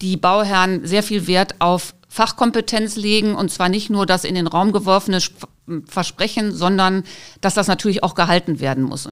[0.00, 4.46] die Bauherren sehr viel Wert auf Fachkompetenz legen und zwar nicht nur das in den
[4.46, 5.18] Raum geworfene
[5.86, 7.04] Versprechen, sondern
[7.40, 9.08] dass das natürlich auch gehalten werden muss.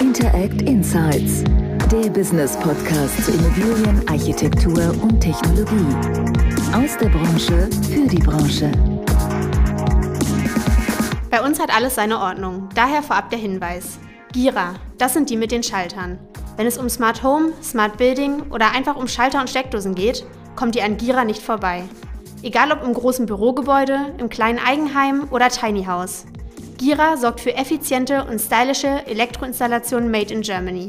[0.00, 1.44] Interact Insights,
[1.92, 5.94] der Business Podcast zu Immobilien, Architektur und Technologie.
[6.72, 8.72] Aus der Branche für die Branche.
[11.30, 13.98] Bei uns hat alles seine Ordnung, daher vorab der Hinweis.
[14.32, 16.18] Gira, das sind die mit den Schaltern.
[16.58, 20.26] Wenn es um Smart Home, Smart Building oder einfach um Schalter und Steckdosen geht,
[20.56, 21.84] kommt ihr an Gira nicht vorbei.
[22.42, 26.24] Egal ob im großen Bürogebäude, im kleinen Eigenheim oder Tiny House.
[26.76, 30.88] Gira sorgt für effiziente und stylische Elektroinstallationen made in Germany.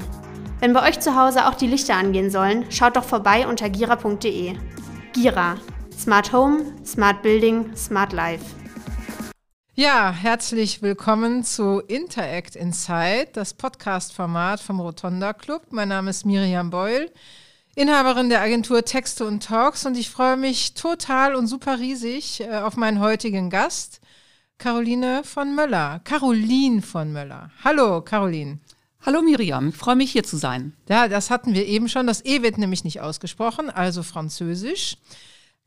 [0.60, 4.56] Wenn bei euch zu Hause auch die Lichter angehen sollen, schaut doch vorbei unter gira.de.
[5.14, 5.58] Gira.
[5.96, 8.59] Smart Home, Smart Building, Smart Life.
[9.80, 15.68] Ja, herzlich willkommen zu Interact Inside, das Podcast-Format vom Rotonda Club.
[15.70, 17.10] Mein Name ist Miriam Beul,
[17.76, 22.58] Inhaberin der Agentur Texte und Talks und ich freue mich total und super riesig äh,
[22.58, 24.02] auf meinen heutigen Gast,
[24.58, 26.02] Caroline von Möller.
[26.04, 27.50] Caroline von Möller.
[27.64, 28.60] Hallo, Caroline.
[29.06, 30.74] Hallo Miriam, ich freue mich hier zu sein.
[30.90, 32.06] Ja, das hatten wir eben schon.
[32.06, 34.98] Das E wird nämlich nicht ausgesprochen, also Französisch.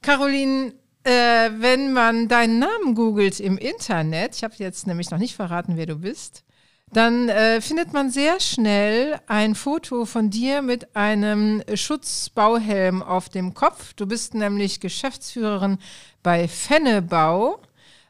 [0.02, 5.34] Caroline äh, wenn man deinen Namen googelt im Internet, ich habe jetzt nämlich noch nicht
[5.34, 6.44] verraten, wer du bist,
[6.92, 13.54] dann äh, findet man sehr schnell ein Foto von dir mit einem Schutzbauhelm auf dem
[13.54, 13.94] Kopf.
[13.94, 15.78] Du bist nämlich Geschäftsführerin
[16.22, 17.60] bei Fennebau,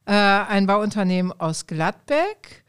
[0.04, 2.64] äh, ein Bauunternehmen aus Gladbeck.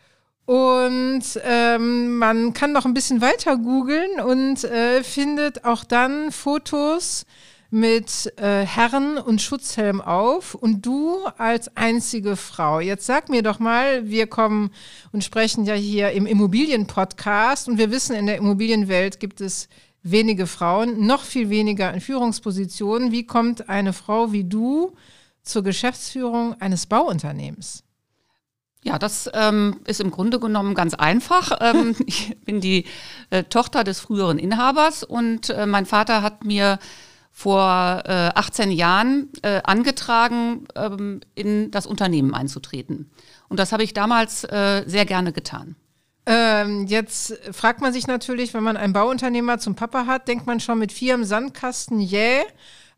[0.45, 7.25] Und ähm, man kann noch ein bisschen weiter googeln und äh, findet auch dann Fotos
[7.73, 12.79] mit äh, Herren und Schutzhelm auf und du als einzige Frau.
[12.79, 14.69] Jetzt sag mir doch mal, wir kommen
[15.11, 19.69] und sprechen ja hier im Immobilienpodcast und wir wissen, in der Immobilienwelt gibt es
[20.03, 23.11] wenige Frauen, noch viel weniger in Führungspositionen.
[23.11, 24.94] Wie kommt eine Frau wie du
[25.41, 27.84] zur Geschäftsführung eines Bauunternehmens?
[28.84, 31.57] Ja, das ähm, ist im Grunde genommen ganz einfach.
[31.59, 32.85] Ähm, ich bin die
[33.31, 36.78] äh, Tochter des früheren Inhabers und äh, mein Vater hat mir
[37.35, 43.11] vor äh, 18 Jahren äh, angetragen, ähm, in das Unternehmen einzutreten.
[43.49, 45.75] Und das habe ich damals äh, sehr gerne getan.
[46.25, 50.59] Ähm, jetzt fragt man sich natürlich, wenn man einen Bauunternehmer zum Papa hat, denkt man
[50.59, 52.43] schon mit vier im Sandkasten, yeah.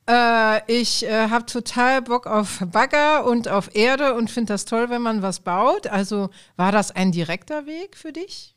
[0.08, 4.90] Äh, ich äh, habe total Bock auf Bagger und auf Erde und finde das toll,
[4.90, 5.88] wenn man was baut.
[5.88, 8.54] Also war das ein direkter Weg für dich?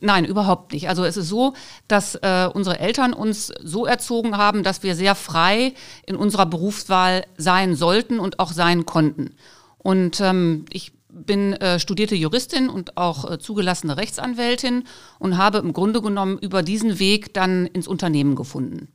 [0.00, 0.88] Nein, überhaupt nicht.
[0.88, 1.54] Also es ist so,
[1.88, 5.72] dass äh, unsere Eltern uns so erzogen haben, dass wir sehr frei
[6.04, 9.34] in unserer Berufswahl sein sollten und auch sein konnten.
[9.78, 14.84] Und ähm, ich bin äh, studierte Juristin und auch äh, zugelassene Rechtsanwältin
[15.18, 18.88] und habe im Grunde genommen über diesen Weg dann ins Unternehmen gefunden.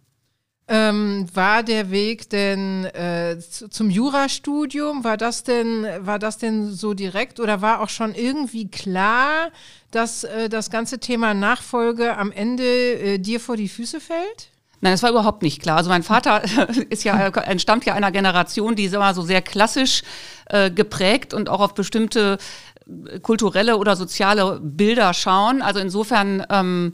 [0.68, 6.96] Ähm, war der Weg denn äh, zum Jurastudium, war das denn, war das denn so
[6.96, 9.52] direkt oder war auch schon irgendwie klar,
[9.92, 14.50] dass äh, das ganze Thema Nachfolge am Ende äh, dir vor die Füße fällt?
[14.82, 15.78] Nein, das war überhaupt nicht klar.
[15.78, 16.44] Also mein Vater
[16.90, 20.02] ist ja, entstammt ja einer Generation, die immer so sehr klassisch
[20.48, 22.38] äh, geprägt und auch auf bestimmte
[22.88, 25.62] äh, kulturelle oder soziale Bilder schauen.
[25.62, 26.94] Also insofern ähm,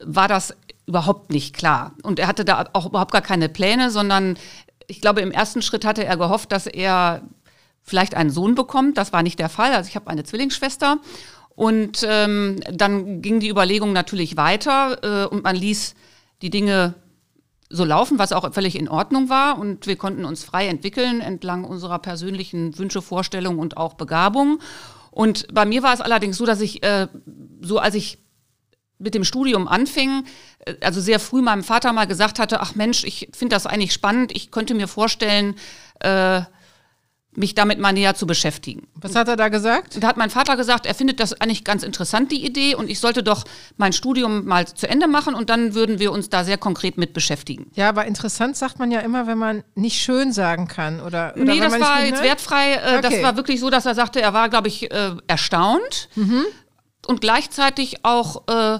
[0.00, 0.54] war das
[0.88, 1.92] überhaupt nicht klar.
[2.02, 4.38] Und er hatte da auch überhaupt gar keine Pläne, sondern
[4.86, 7.22] ich glaube, im ersten Schritt hatte er gehofft, dass er
[7.82, 8.96] vielleicht einen Sohn bekommt.
[8.96, 9.72] Das war nicht der Fall.
[9.72, 10.98] Also ich habe eine Zwillingsschwester.
[11.50, 15.94] Und ähm, dann ging die Überlegung natürlich weiter äh, und man ließ
[16.40, 16.94] die Dinge
[17.68, 19.58] so laufen, was auch völlig in Ordnung war.
[19.58, 24.60] Und wir konnten uns frei entwickeln entlang unserer persönlichen Wünsche, Vorstellungen und auch Begabung.
[25.10, 27.08] Und bei mir war es allerdings so, dass ich äh,
[27.60, 28.18] so, als ich
[28.98, 30.24] mit dem Studium anfing,
[30.64, 33.92] äh, also sehr früh meinem Vater mal gesagt hatte, ach Mensch, ich finde das eigentlich
[33.92, 35.54] spannend, ich könnte mir vorstellen,
[36.00, 36.42] äh,
[37.38, 38.88] mich damit mal näher zu beschäftigen.
[38.94, 40.02] Was hat er da gesagt?
[40.02, 42.98] Da hat mein Vater gesagt, er findet das eigentlich ganz interessant, die Idee, und ich
[42.98, 43.44] sollte doch
[43.76, 47.12] mein Studium mal zu Ende machen und dann würden wir uns da sehr konkret mit
[47.12, 47.70] beschäftigen.
[47.74, 51.00] Ja, aber interessant sagt man ja immer, wenn man nicht schön sagen kann.
[51.00, 52.72] Oder, oder nee, das war jetzt wertfrei.
[52.72, 53.00] Äh, okay.
[53.02, 56.08] Das war wirklich so, dass er sagte, er war, glaube ich, äh, erstaunt.
[56.16, 56.44] Mhm
[57.08, 58.78] und gleichzeitig auch äh,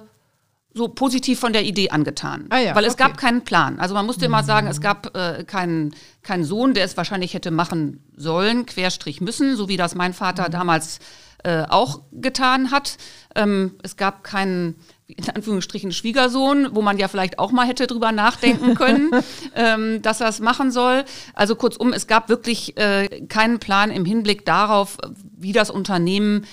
[0.74, 2.46] so positiv von der Idee angetan.
[2.50, 3.04] Ah ja, Weil es okay.
[3.04, 3.80] gab keinen Plan.
[3.80, 7.50] Also man musste immer sagen, es gab äh, keinen, keinen Sohn, der es wahrscheinlich hätte
[7.50, 10.52] machen sollen, Querstrich müssen, so wie das mein Vater mhm.
[10.52, 11.00] damals
[11.42, 12.98] äh, auch getan hat.
[13.34, 14.76] Ähm, es gab keinen
[15.06, 19.10] in Anführungsstrichen Schwiegersohn, wo man ja vielleicht auch mal hätte drüber nachdenken können,
[19.54, 21.04] ähm, dass er es machen soll.
[21.32, 24.98] Also kurzum, es gab wirklich äh, keinen Plan im Hinblick darauf,
[25.34, 26.44] wie das Unternehmen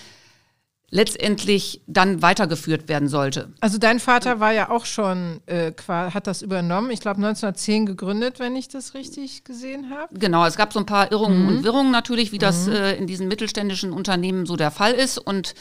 [0.96, 3.50] letztendlich dann weitergeführt werden sollte.
[3.60, 8.40] Also dein Vater war ja auch schon, äh, hat das übernommen, ich glaube 1910 gegründet,
[8.40, 10.18] wenn ich das richtig gesehen habe.
[10.18, 11.48] Genau, es gab so ein paar Irrungen mhm.
[11.50, 12.40] und Wirrungen natürlich, wie mhm.
[12.40, 15.54] das äh, in diesen mittelständischen Unternehmen so der Fall ist und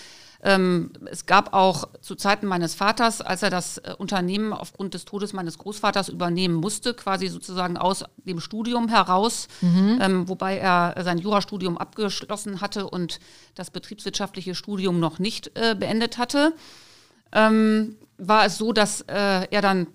[0.45, 5.07] ähm, es gab auch zu Zeiten meines Vaters, als er das äh, Unternehmen aufgrund des
[5.07, 9.99] Todes meines Großvaters übernehmen musste, quasi sozusagen aus dem Studium heraus, mhm.
[10.03, 13.21] ähm, wobei er sein Jurastudium abgeschlossen hatte und
[13.55, 16.53] das betriebswirtschaftliche Studium noch nicht äh, beendet hatte,
[17.33, 19.87] ähm, war es so, dass äh, er dann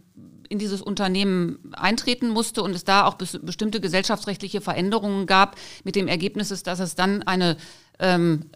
[0.50, 5.96] in dieses Unternehmen eintreten musste und es da auch bes bestimmte gesellschaftsrechtliche Veränderungen gab, mit
[5.96, 7.56] dem Ergebnis dass es dann eine
[8.00, 8.50] ähm,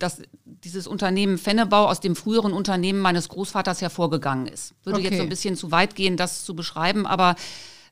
[0.00, 0.22] dass
[0.64, 4.74] dieses Unternehmen Fennebau aus dem früheren Unternehmen meines Großvaters hervorgegangen ist.
[4.84, 5.08] Würde okay.
[5.08, 7.36] jetzt so ein bisschen zu weit gehen, das zu beschreiben, aber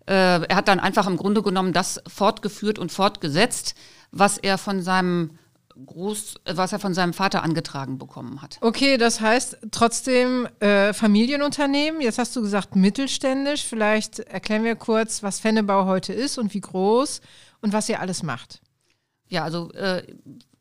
[0.07, 3.75] äh, er hat dann einfach im Grunde genommen das fortgeführt und fortgesetzt,
[4.11, 5.39] was er von seinem
[5.87, 8.59] Groß, was er von seinem Vater angetragen bekommen hat.
[8.61, 12.01] Okay, das heißt trotzdem äh, Familienunternehmen.
[12.01, 13.65] Jetzt hast du gesagt mittelständisch.
[13.65, 17.21] Vielleicht erklären wir kurz, was Fennebau heute ist und wie groß
[17.61, 18.61] und was ihr alles macht.
[19.29, 20.03] Ja, also äh,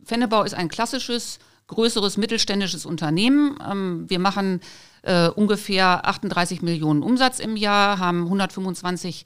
[0.03, 3.57] Fennebau ist ein klassisches, größeres mittelständisches Unternehmen.
[3.69, 4.61] Ähm, wir machen
[5.03, 9.25] äh, ungefähr 38 Millionen Umsatz im Jahr, haben 125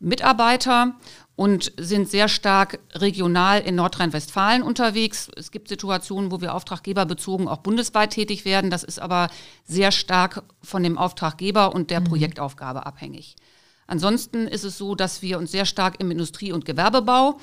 [0.00, 0.94] Mitarbeiter
[1.36, 5.28] und sind sehr stark regional in Nordrhein-Westfalen unterwegs.
[5.36, 8.70] Es gibt Situationen, wo wir auftraggeberbezogen auch bundesweit tätig werden.
[8.70, 9.30] Das ist aber
[9.64, 12.04] sehr stark von dem Auftraggeber und der mhm.
[12.04, 13.36] Projektaufgabe abhängig.
[13.86, 17.38] Ansonsten ist es so, dass wir uns sehr stark im Industrie- und Gewerbebau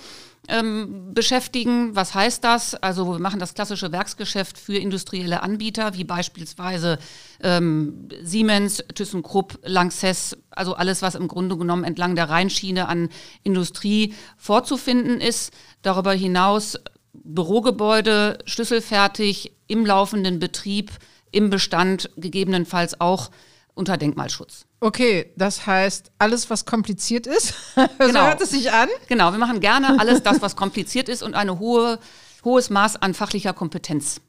[0.47, 1.95] ähm, beschäftigen.
[1.95, 2.75] Was heißt das?
[2.75, 6.97] Also wir machen das klassische Werksgeschäft für industrielle Anbieter, wie beispielsweise
[7.41, 13.09] ähm, Siemens, ThyssenKrupp, Lanxess, also alles, was im Grunde genommen entlang der Rheinschiene an
[13.43, 15.53] Industrie vorzufinden ist.
[15.81, 16.77] Darüber hinaus
[17.13, 20.91] Bürogebäude, schlüsselfertig, im laufenden Betrieb,
[21.31, 23.31] im Bestand, gegebenenfalls auch
[23.73, 24.65] unter Denkmalschutz.
[24.83, 28.13] Okay, das heißt, alles, was kompliziert ist, genau.
[28.13, 28.89] so hört es sich an.
[29.07, 32.00] Genau, wir machen gerne alles das, was kompliziert ist und ein hohe,
[32.44, 34.22] hohes Maß an fachlicher Kompetenz.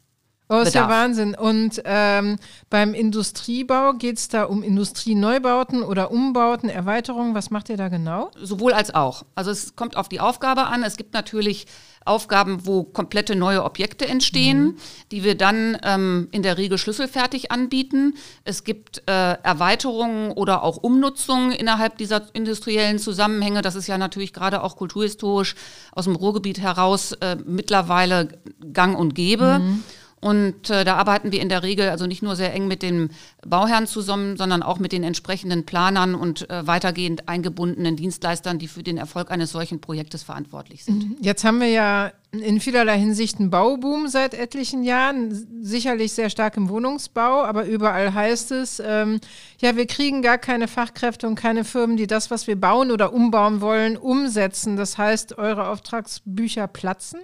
[0.51, 1.35] Oh, ist ja Wahnsinn.
[1.35, 2.37] Und ähm,
[2.69, 7.35] beim Industriebau geht es da um Industrieneubauten oder Umbauten, Erweiterungen.
[7.35, 8.31] Was macht ihr da genau?
[8.39, 9.25] Sowohl als auch.
[9.35, 10.83] Also es kommt auf die Aufgabe an.
[10.83, 11.67] Es gibt natürlich
[12.05, 14.77] Aufgaben, wo komplette neue Objekte entstehen, mhm.
[15.11, 18.15] die wir dann ähm, in der Regel schlüsselfertig anbieten.
[18.45, 23.63] Es gibt äh, Erweiterungen oder auch Umnutzungen innerhalb dieser industriellen Zusammenhänge.
[23.63, 25.55] Das ist ja natürlich gerade auch kulturhistorisch
[25.93, 28.29] aus dem Ruhrgebiet heraus äh, mittlerweile
[28.73, 29.61] gang und gäbe.
[29.61, 29.85] Mhm.
[30.23, 33.11] Und äh, da arbeiten wir in der Regel also nicht nur sehr eng mit dem
[33.45, 38.85] Bauherrn zusammen, sondern auch mit den entsprechenden Planern und äh, weitergehend eingebundenen Dienstleistern, die für
[38.85, 41.09] den Erfolg eines solchen Projektes verantwortlich sind.
[41.09, 41.17] Mhm.
[41.21, 46.57] Jetzt haben wir ja in vielerlei Hinsicht einen Bauboom seit etlichen Jahren, sicherlich sehr stark
[46.57, 49.19] im Wohnungsbau, aber überall heißt es, ähm,
[49.61, 53.13] ja, wir kriegen gar keine Fachkräfte und keine Firmen, die das, was wir bauen oder
[53.13, 54.77] umbauen wollen, umsetzen.
[54.77, 57.19] Das heißt, eure Auftragsbücher platzen?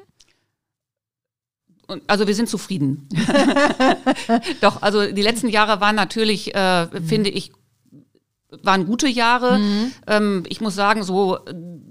[2.07, 3.09] Also wir sind zufrieden.
[4.61, 7.05] Doch, also die letzten Jahre waren natürlich, äh, mhm.
[7.05, 7.53] finde ich,
[8.63, 9.59] waren gute Jahre.
[9.59, 9.93] Mhm.
[10.07, 11.39] Ähm, ich muss sagen, so,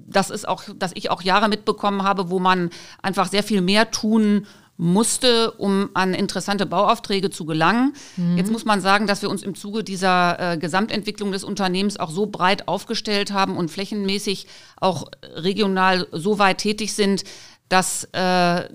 [0.07, 2.69] das ist auch, dass ich auch Jahre mitbekommen habe, wo man
[3.01, 4.45] einfach sehr viel mehr tun
[4.79, 7.93] musste, um an interessante Bauaufträge zu gelangen.
[8.15, 8.37] Mhm.
[8.37, 12.11] Jetzt muss man sagen, dass wir uns im Zuge dieser äh, Gesamtentwicklung des Unternehmens auch
[12.11, 14.45] so breit aufgestellt haben und flächenmäßig
[14.79, 17.23] auch regional so weit tätig sind,
[17.69, 18.69] dass äh,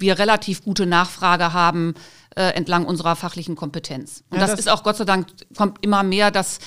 [0.00, 1.94] wir relativ gute Nachfrage haben
[2.36, 4.24] äh, entlang unserer fachlichen Kompetenz.
[4.30, 5.26] Und ja, das, das, ist auch Gott sei Dank,
[5.56, 6.58] kommt immer mehr, dass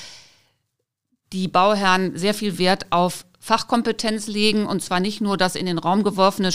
[1.32, 5.78] die Bauherren sehr viel Wert auf Fachkompetenz legen und zwar nicht nur das in den
[5.78, 6.52] Raum geworfene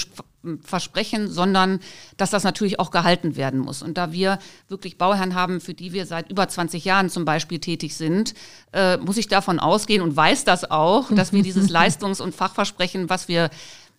[0.62, 1.80] Versprechen, sondern
[2.16, 3.82] dass das natürlich auch gehalten werden muss.
[3.82, 7.58] Und da wir wirklich Bauherren haben, für die wir seit über 20 Jahren zum Beispiel
[7.58, 8.32] tätig sind,
[8.73, 13.11] äh, muss ich davon ausgehen und weiß das auch, dass wir dieses Leistungs- und Fachversprechen,
[13.11, 13.50] was wir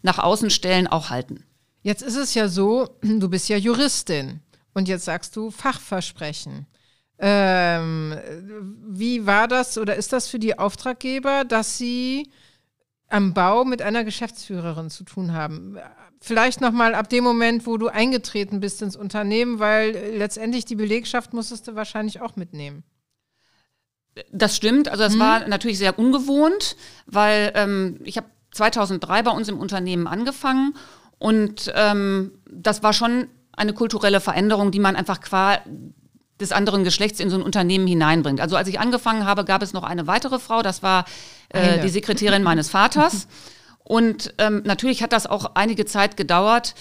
[0.01, 1.43] nach außen stellen, auch halten.
[1.81, 4.41] Jetzt ist es ja so, du bist ja Juristin
[4.73, 6.67] und jetzt sagst du Fachversprechen.
[7.21, 8.17] Ähm,
[8.87, 12.29] wie war das oder ist das für die Auftraggeber, dass sie
[13.09, 15.77] am Bau mit einer Geschäftsführerin zu tun haben?
[16.21, 21.33] Vielleicht nochmal ab dem Moment, wo du eingetreten bist ins Unternehmen, weil letztendlich die Belegschaft
[21.33, 22.83] musstest du wahrscheinlich auch mitnehmen.
[24.31, 24.87] Das stimmt.
[24.89, 25.19] Also das hm.
[25.19, 30.73] war natürlich sehr ungewohnt, weil ähm, ich habe 2003 bei uns im Unternehmen angefangen
[31.19, 35.59] und ähm, das war schon eine kulturelle Veränderung, die man einfach qua
[36.39, 38.39] des anderen Geschlechts in so ein Unternehmen hineinbringt.
[38.39, 41.03] Also als ich angefangen habe, gab es noch eine weitere Frau, das war
[41.49, 43.27] äh, die Sekretärin meines Vaters.
[43.83, 46.75] Und ähm, natürlich hat das auch einige Zeit gedauert,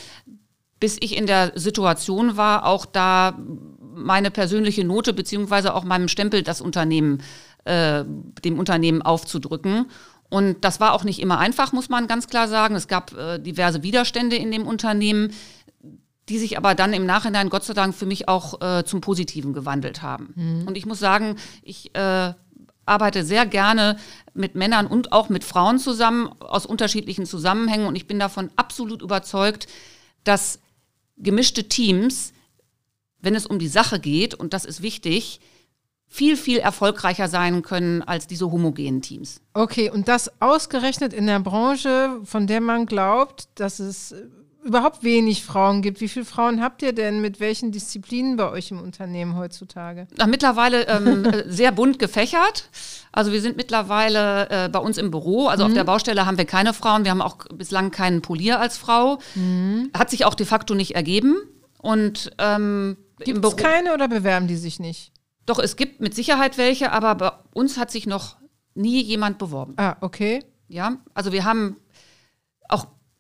[0.79, 3.37] bis ich in der Situation war, auch da
[3.81, 7.23] meine persönliche Note beziehungsweise auch meinem Stempel das Unternehmen,
[7.65, 8.05] äh,
[8.45, 9.87] dem Unternehmen aufzudrücken.
[10.31, 12.75] Und das war auch nicht immer einfach, muss man ganz klar sagen.
[12.75, 15.33] Es gab äh, diverse Widerstände in dem Unternehmen,
[16.29, 19.55] die sich aber dann im Nachhinein Gott sei Dank für mich auch äh, zum Positiven
[19.55, 20.35] gewandelt haben.
[20.35, 20.69] Mhm.
[20.69, 22.35] Und ich muss sagen, ich äh,
[22.85, 23.99] arbeite sehr gerne
[24.35, 29.03] mit Männern und auch mit Frauen zusammen aus unterschiedlichen Zusammenhängen und ich bin davon absolut
[29.03, 29.69] überzeugt,
[30.25, 30.59] dass
[31.17, 32.33] gemischte Teams,
[33.21, 35.41] wenn es um die Sache geht, und das ist wichtig,
[36.09, 39.41] viel, viel erfolgreicher sein können als diese homogenen Teams.
[39.53, 44.15] Okay, und das ausgerechnet in der Branche, von der man glaubt, dass es
[44.65, 46.01] überhaupt wenig Frauen gibt.
[46.01, 50.09] Wie viele Frauen habt ihr denn mit welchen Disziplinen bei euch im Unternehmen heutzutage?
[50.19, 52.69] Ach, mittlerweile ähm, äh, sehr bunt gefächert.
[53.13, 55.71] Also wir sind mittlerweile äh, bei uns im Büro, also mhm.
[55.71, 57.05] auf der Baustelle haben wir keine Frauen.
[57.05, 59.19] Wir haben auch bislang keinen Polier als Frau.
[59.35, 59.91] Mhm.
[59.97, 61.37] Hat sich auch de facto nicht ergeben.
[61.81, 65.13] Und ähm, gibt es keine oder bewerben die sich nicht?
[65.49, 68.37] Doch, es gibt mit Sicherheit welche, aber bei uns hat sich noch
[68.75, 69.73] nie jemand beworben.
[69.79, 70.45] Ah, okay.
[70.69, 71.79] Ja, also wir haben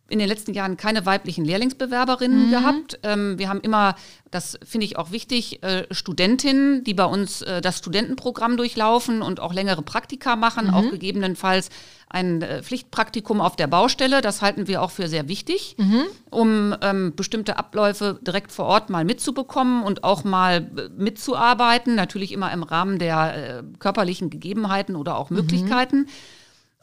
[0.09, 2.51] in den letzten Jahren keine weiblichen Lehrlingsbewerberinnen mhm.
[2.51, 2.99] gehabt.
[3.03, 3.95] Ähm, wir haben immer,
[4.31, 9.39] das finde ich auch wichtig, äh, Studentinnen, die bei uns äh, das Studentenprogramm durchlaufen und
[9.41, 10.75] auch längere Praktika machen, mhm.
[10.75, 11.69] auch gegebenenfalls
[12.09, 14.23] ein äh, Pflichtpraktikum auf der Baustelle.
[14.23, 16.05] Das halten wir auch für sehr wichtig, mhm.
[16.31, 21.95] um ähm, bestimmte Abläufe direkt vor Ort mal mitzubekommen und auch mal äh, mitzuarbeiten.
[21.95, 25.37] Natürlich immer im Rahmen der äh, körperlichen Gegebenheiten oder auch mhm.
[25.37, 26.07] Möglichkeiten.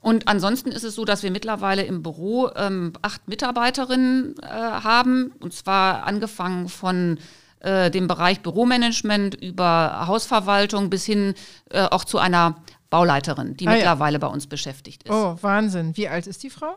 [0.05, 5.33] Und ansonsten ist es so, dass wir mittlerweile im Büro ähm, acht Mitarbeiterinnen äh, haben,
[5.39, 7.17] und zwar angefangen von
[7.61, 11.33] äh, dem Bereich Büromanagement über Hausverwaltung bis hin
[11.71, 12.57] äh, auch zu einer
[12.91, 14.19] Bauleiterin, die ah, mittlerweile ja.
[14.19, 15.11] bei uns beschäftigt ist.
[15.11, 15.97] Oh, Wahnsinn.
[15.97, 16.75] Wie alt ist die Frau?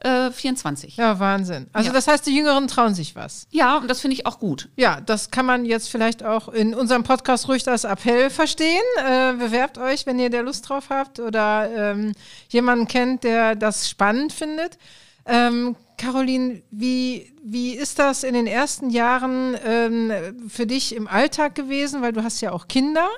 [0.00, 0.96] Äh, 24.
[0.96, 1.66] Ja, Wahnsinn.
[1.72, 1.92] Also ja.
[1.92, 3.48] das heißt, die Jüngeren trauen sich was.
[3.50, 4.68] Ja, und das finde ich auch gut.
[4.76, 8.82] Ja, das kann man jetzt vielleicht auch in unserem Podcast ruhig als Appell verstehen.
[8.98, 12.12] Äh, bewerbt euch, wenn ihr da Lust drauf habt oder ähm,
[12.48, 14.78] jemanden kennt, der das spannend findet.
[15.26, 20.12] Ähm, Caroline, wie, wie ist das in den ersten Jahren ähm,
[20.48, 22.02] für dich im Alltag gewesen?
[22.02, 23.08] Weil du hast ja auch Kinder.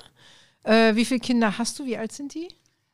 [0.63, 1.85] Äh, wie viele Kinder hast du?
[1.85, 2.47] Wie alt sind die?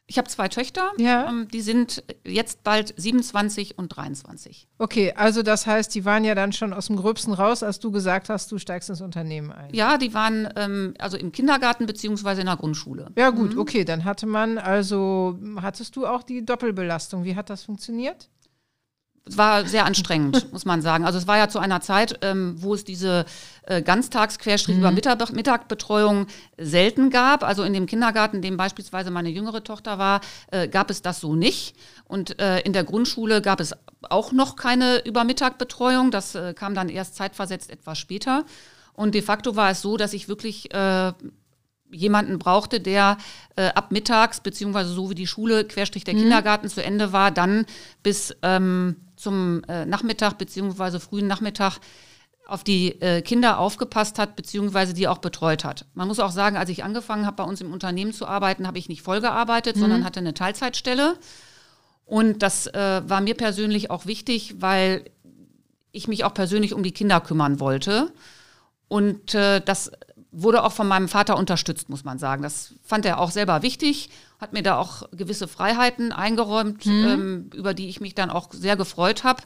[0.09, 1.27] Ich habe zwei Töchter, ja.
[1.27, 4.69] ähm, die sind jetzt bald 27 und 23.
[4.77, 7.91] Okay, also das heißt, die waren ja dann schon aus dem Gröbsten raus, als du
[7.91, 9.73] gesagt hast, du steigst ins Unternehmen ein.
[9.73, 13.11] Ja, die waren ähm, also im Kindergarten beziehungsweise in der Grundschule.
[13.17, 13.59] Ja gut, mhm.
[13.59, 17.25] okay, dann hatte man also, hattest du auch die Doppelbelastung.
[17.25, 18.29] Wie hat das funktioniert?
[19.27, 21.05] Es war sehr anstrengend, muss man sagen.
[21.05, 23.25] Also es war ja zu einer Zeit, ähm, wo es diese
[23.63, 24.81] äh, Ganztagsquerstrich mhm.
[24.81, 27.43] über Mittag, Mittagbetreuung selten gab.
[27.43, 31.19] Also in dem Kindergarten, in dem beispielsweise meine jüngere Tochter war, äh, gab es das
[31.19, 31.75] so nicht.
[32.05, 33.73] Und äh, in der Grundschule gab es
[34.09, 36.11] auch noch keine Übermittagbetreuung.
[36.11, 38.45] Das äh, kam dann erst zeitversetzt etwas später.
[38.93, 41.13] Und de facto war es so, dass ich wirklich äh,
[41.91, 43.17] jemanden brauchte, der
[43.55, 46.19] äh, ab mittags, beziehungsweise so wie die Schule, Querstrich der mhm.
[46.19, 47.65] Kindergarten zu Ende war, dann
[48.03, 51.79] bis ähm, zum äh, Nachmittag, beziehungsweise frühen Nachmittag
[52.47, 55.85] auf die äh, Kinder aufgepasst hat, beziehungsweise die auch betreut hat.
[55.93, 58.77] Man muss auch sagen, als ich angefangen habe, bei uns im Unternehmen zu arbeiten, habe
[58.77, 59.81] ich nicht voll gearbeitet, mhm.
[59.81, 61.17] sondern hatte eine Teilzeitstelle.
[62.05, 65.03] Und das äh, war mir persönlich auch wichtig, weil
[65.91, 68.13] ich mich auch persönlich um die Kinder kümmern wollte.
[68.87, 69.91] Und äh, das
[70.31, 72.43] wurde auch von meinem Vater unterstützt, muss man sagen.
[72.43, 74.09] Das fand er auch selber wichtig,
[74.39, 77.07] hat mir da auch gewisse Freiheiten eingeräumt, mhm.
[77.07, 79.41] ähm, über die ich mich dann auch sehr gefreut habe.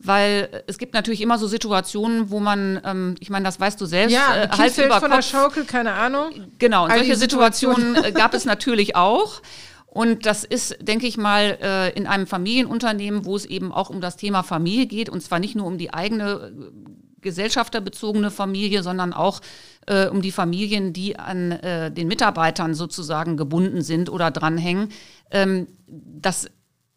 [0.00, 3.86] Weil es gibt natürlich immer so Situationen, wo man, ähm, ich meine, das weißt du
[3.86, 5.16] selbst, ja, äh, Hals über von Kopf.
[5.16, 6.30] der Schaukel, keine Ahnung.
[6.58, 9.40] Genau, und All solche Situationen, Situationen gab es natürlich auch.
[9.86, 14.00] Und das ist, denke ich mal, äh, in einem Familienunternehmen, wo es eben auch um
[14.00, 19.12] das Thema Familie geht, und zwar nicht nur um die eigene äh, gesellschafterbezogene Familie, sondern
[19.12, 19.40] auch
[19.86, 24.90] äh, um die Familien, die an äh, den Mitarbeitern sozusagen gebunden sind oder dranhängen.
[25.32, 26.48] Ähm, das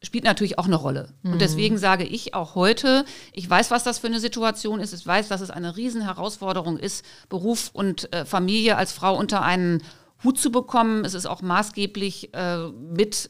[0.03, 1.09] spielt natürlich auch eine Rolle.
[1.23, 1.33] Mhm.
[1.33, 4.93] Und deswegen sage ich auch heute, ich weiß, was das für eine Situation ist.
[4.93, 9.81] Ich weiß, dass es eine Riesenherausforderung ist, Beruf und äh, Familie als Frau unter einen
[10.23, 11.05] Hut zu bekommen.
[11.05, 13.29] Es ist auch maßgeblich äh, mit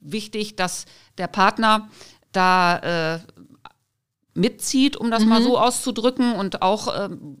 [0.00, 0.86] wichtig, dass
[1.18, 1.88] der Partner
[2.32, 3.18] da äh,
[4.36, 5.28] mitzieht, um das mhm.
[5.30, 7.38] mal so auszudrücken, und auch ähm,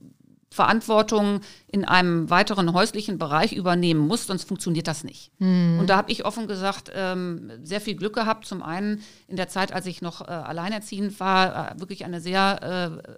[0.50, 5.30] Verantwortung in einem weiteren häuslichen Bereich übernehmen muss, sonst funktioniert das nicht.
[5.38, 5.78] Mhm.
[5.78, 8.46] Und da habe ich offen gesagt ähm, sehr viel Glück gehabt.
[8.46, 13.02] Zum einen in der Zeit, als ich noch äh, alleinerziehend war, äh, wirklich eine sehr
[13.06, 13.12] äh,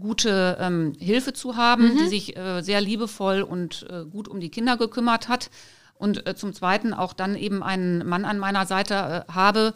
[0.00, 1.98] gute ähm, Hilfe zu haben, mhm.
[1.98, 5.50] die sich äh, sehr liebevoll und äh, gut um die Kinder gekümmert hat.
[5.96, 9.74] Und äh, zum Zweiten auch dann eben einen Mann an meiner Seite habe,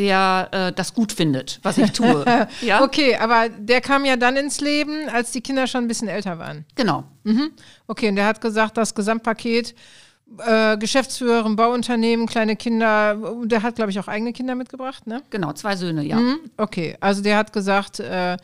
[0.00, 2.24] der äh, das gut findet, was ich tue.
[2.62, 2.82] ja?
[2.82, 6.38] Okay, aber der kam ja dann ins Leben, als die Kinder schon ein bisschen älter
[6.38, 6.64] waren.
[6.74, 7.04] Genau.
[7.24, 7.50] Mhm.
[7.86, 9.74] Okay, und der hat gesagt, das Gesamtpaket
[10.38, 15.22] äh, Geschäftsführer im Bauunternehmen, kleine Kinder, der hat, glaube ich, auch eigene Kinder mitgebracht, ne?
[15.30, 16.16] Genau, zwei Söhne, ja.
[16.16, 16.38] Mhm.
[16.56, 18.36] Okay, also der hat gesagt, äh,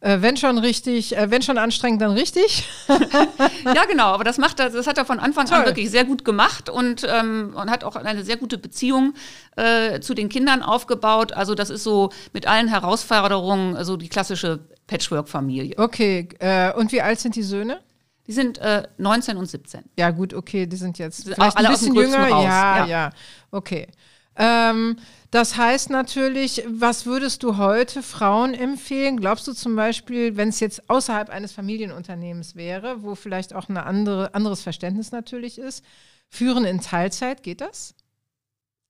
[0.00, 2.68] äh, wenn schon richtig, äh, wenn schon anstrengend, dann richtig.
[3.64, 5.58] ja, genau, aber das macht er, das hat er von Anfang Toll.
[5.58, 9.14] an wirklich sehr gut gemacht und, ähm, und hat auch eine sehr gute Beziehung
[9.56, 11.32] äh, zu den Kindern aufgebaut.
[11.32, 15.76] Also das ist so mit allen Herausforderungen so die klassische Patchwork-Familie.
[15.78, 17.80] Okay, äh, und wie alt sind die Söhne?
[18.28, 19.84] Die sind äh, 19 und 17.
[19.98, 22.28] Ja, gut, okay, die sind jetzt vielleicht alle ein bisschen jünger.
[22.28, 23.10] raus, Ja, ja, ja.
[23.50, 23.88] okay.
[24.36, 24.96] Ähm,
[25.30, 29.18] das heißt natürlich, was würdest du heute Frauen empfehlen?
[29.20, 33.76] Glaubst du zum Beispiel, wenn es jetzt außerhalb eines Familienunternehmens wäre, wo vielleicht auch ein
[33.76, 35.84] andere, anderes Verständnis natürlich ist,
[36.30, 37.94] führen in Teilzeit, geht das?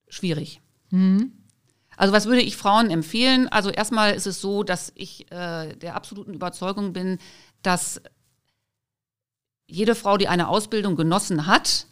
[0.08, 0.60] Schwierig.
[1.96, 3.48] Also was würde ich Frauen empfehlen?
[3.48, 7.18] Also erstmal ist es so, dass ich äh, der absoluten Überzeugung bin,
[7.62, 8.00] dass
[9.66, 11.86] jede Frau, die eine Ausbildung genossen hat,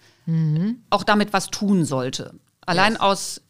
[0.91, 2.35] auch damit was tun sollte.
[2.65, 3.01] Allein Yes.
[3.01, 3.43] aus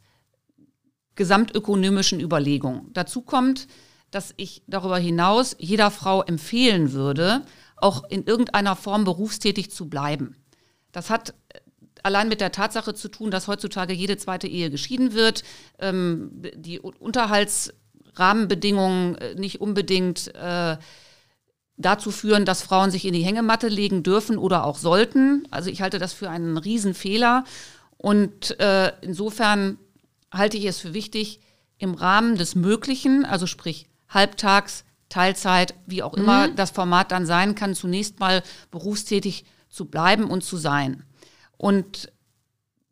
[1.17, 2.93] gesamtökonomischen Überlegungen.
[2.93, 3.67] Dazu kommt,
[4.11, 7.41] dass ich darüber hinaus jeder Frau empfehlen würde,
[7.77, 10.37] auch in irgendeiner Form berufstätig zu bleiben.
[10.93, 11.59] Das hat äh,
[12.03, 15.45] allein mit der Tatsache zu tun, dass heutzutage jede zweite Ehe geschieden wird,
[15.79, 20.79] ähm, die Unterhaltsrahmenbedingungen äh, nicht unbedingt äh,
[21.77, 25.47] dazu führen, dass Frauen sich in die Hängematte legen dürfen oder auch sollten.
[25.51, 27.45] Also ich halte das für einen Riesenfehler.
[27.99, 29.79] Und äh, insofern
[30.33, 31.41] halte ich es für wichtig,
[31.79, 37.55] im Rahmen des Möglichen, also sprich halbtags, Teilzeit, wie auch immer das Format dann sein
[37.55, 41.05] kann, zunächst mal berufstätig zu bleiben und zu sein.
[41.57, 42.11] Und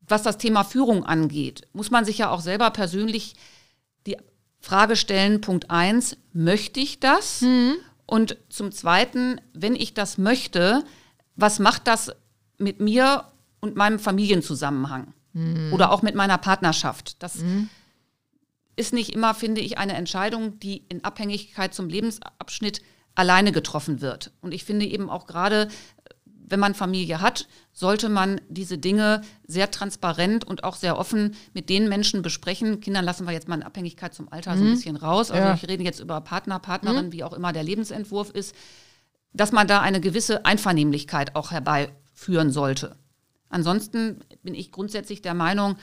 [0.01, 3.35] was das Thema Führung angeht, muss man sich ja auch selber persönlich
[4.07, 4.17] die
[4.61, 7.41] Frage stellen, Punkt eins, möchte ich das?
[8.07, 10.85] Und zum Zweiten, wenn ich das möchte,
[11.37, 12.13] was macht das
[12.59, 13.25] mit mir
[13.61, 15.15] und meinem Familienzusammenhang?
[15.73, 17.23] Oder auch mit meiner Partnerschaft?
[17.23, 17.39] Das
[18.77, 22.83] ist nicht immer, finde ich, eine Entscheidung, die in Abhängigkeit zum Lebensabschnitt
[23.15, 24.33] alleine getroffen wird.
[24.41, 25.69] Und ich finde eben auch gerade,
[26.47, 31.69] wenn man Familie hat, sollte man diese Dinge sehr transparent und auch sehr offen mit
[31.69, 32.81] den Menschen besprechen.
[32.81, 35.31] Kindern lassen wir jetzt mal in Abhängigkeit zum Alter so ein bisschen raus.
[35.31, 35.55] Also Ja.
[35.55, 38.55] ich rede jetzt über Partner, Partnerin, wie auch immer der Lebensentwurf ist,
[39.33, 42.97] dass man da eine gewisse Einvernehmlichkeit auch herbeiführen sollte.
[43.55, 45.77] Ansonsten bin ich grundsätzlich der Meinung,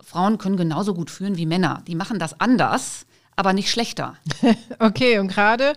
[0.00, 1.84] Frauen können genauso gut führen wie Männer.
[1.86, 4.16] Die machen das anders, aber nicht schlechter.
[4.78, 5.74] Okay, und gerade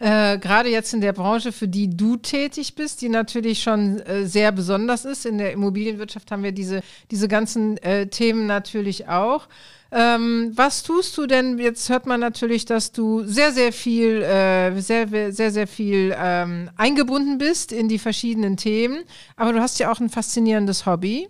[0.00, 4.26] äh, gerade jetzt in der Branche, für die du tätig bist, die natürlich schon äh,
[4.26, 5.26] sehr besonders ist.
[5.26, 9.48] In der Immobilienwirtschaft haben wir diese, diese ganzen äh, Themen natürlich auch.
[9.90, 11.58] Ähm, was tust du denn?
[11.58, 16.70] Jetzt hört man natürlich, dass du sehr, sehr viel, äh, sehr, sehr, sehr viel ähm,
[16.76, 19.04] eingebunden bist in die verschiedenen Themen.
[19.36, 21.28] Aber du hast ja auch ein faszinierendes Hobby.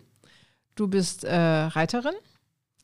[0.75, 2.15] Du bist äh, Reiterin.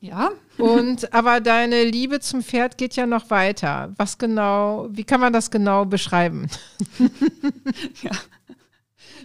[0.05, 3.95] Ja, Und aber deine Liebe zum Pferd geht ja noch weiter.
[3.97, 6.51] Was genau, wie kann man das genau beschreiben?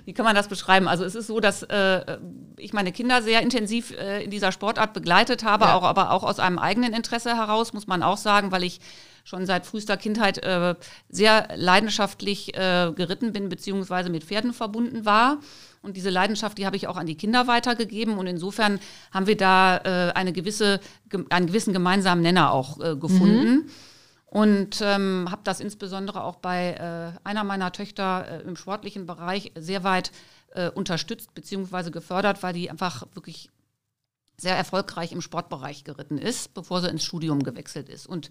[0.05, 0.87] Wie kann man das beschreiben?
[0.87, 2.17] Also es ist so, dass äh,
[2.57, 5.75] ich meine Kinder sehr intensiv äh, in dieser Sportart begleitet habe, Ja.
[5.75, 8.79] auch, aber auch aus einem eigenen Interesse heraus, muss man auch sagen, weil ich
[9.23, 10.73] schon seit frühester Kindheit äh,
[11.09, 15.37] sehr leidenschaftlich äh, geritten bin, beziehungsweise mit Pferden verbunden war.
[15.81, 18.17] Und diese Leidenschaft, die habe ich auch an die Kinder weitergegeben.
[18.17, 18.79] Und insofern
[19.11, 20.79] haben wir da äh, eine gewisse,
[21.29, 23.69] einen gewissen gemeinsamen Nenner auch äh, gefunden.
[24.25, 29.51] Und ähm, habe das insbesondere auch bei äh, einer meiner Töchter äh, im sportlichen Bereich
[29.55, 30.11] sehr weit
[30.53, 31.89] äh, unterstützt bzw.
[31.89, 33.49] gefördert, weil die einfach wirklich
[34.37, 38.05] sehr erfolgreich im Sportbereich geritten ist, bevor sie ins Studium gewechselt ist.
[38.05, 38.29] Und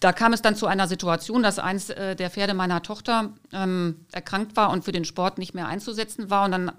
[0.00, 4.06] da kam es dann zu einer Situation, dass eins äh, der Pferde meiner Tochter ähm,
[4.12, 6.44] erkrankt war und für den Sport nicht mehr einzusetzen war.
[6.44, 6.72] Und dann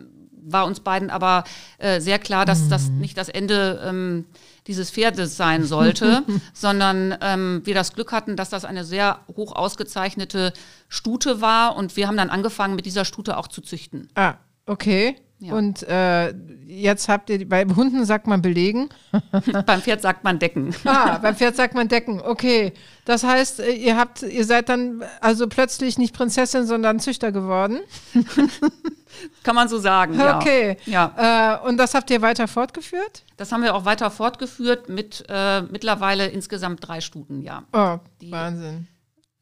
[0.45, 1.43] war uns beiden aber
[1.79, 4.25] äh, sehr klar, dass das nicht das Ende ähm,
[4.67, 6.23] dieses Pferdes sein sollte,
[6.53, 10.53] sondern ähm, wir das Glück hatten, dass das eine sehr hoch ausgezeichnete
[10.87, 11.75] Stute war.
[11.75, 14.09] Und wir haben dann angefangen, mit dieser Stute auch zu züchten.
[14.15, 15.17] Ah, okay.
[15.45, 15.53] Ja.
[15.53, 16.33] Und äh,
[16.65, 18.89] jetzt habt ihr, bei Hunden sagt man belegen.
[19.65, 20.73] Beim Pferd sagt man Decken.
[20.85, 22.19] Ah, beim Pferd sagt man decken.
[22.21, 22.73] Okay.
[23.05, 27.79] Das heißt, äh, ihr habt, ihr seid dann also plötzlich nicht Prinzessin, sondern Züchter geworden.
[29.43, 30.15] Kann man so sagen.
[30.19, 30.37] Ja.
[30.37, 30.77] Okay.
[30.85, 31.59] Ja.
[31.63, 33.23] Äh, und das habt ihr weiter fortgeführt?
[33.37, 37.63] Das haben wir auch weiter fortgeführt mit äh, mittlerweile insgesamt drei Stuten, ja.
[37.71, 38.87] Oh, Die- Wahnsinn.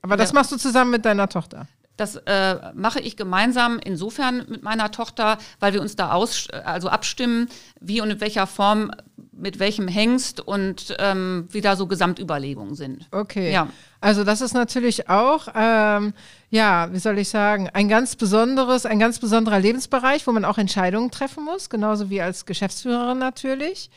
[0.01, 1.65] Aber das machst du zusammen mit deiner Tochter.
[1.97, 6.89] Das äh, mache ich gemeinsam insofern mit meiner Tochter, weil wir uns da aus, also
[6.89, 8.91] abstimmen, wie und in welcher Form
[9.31, 13.07] mit welchem Hengst und ähm, wie da so Gesamtüberlegungen sind.
[13.11, 13.51] Okay.
[13.51, 13.67] Ja.
[13.99, 16.13] Also das ist natürlich auch, ähm,
[16.49, 20.57] ja, wie soll ich sagen, ein ganz besonderes, ein ganz besonderer Lebensbereich, wo man auch
[20.57, 23.89] Entscheidungen treffen muss, genauso wie als Geschäftsführerin natürlich.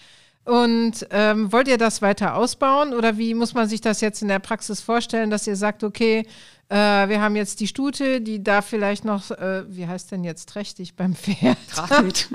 [0.46, 4.28] Und ähm, wollt ihr das weiter ausbauen oder wie muss man sich das jetzt in
[4.28, 6.24] der Praxis vorstellen, dass ihr sagt, okay,
[6.68, 6.76] äh,
[7.08, 10.94] wir haben jetzt die Stute, die darf vielleicht noch, äh, wie heißt denn jetzt trächtig
[10.94, 11.58] beim Pferd?
[11.68, 12.28] Tragend.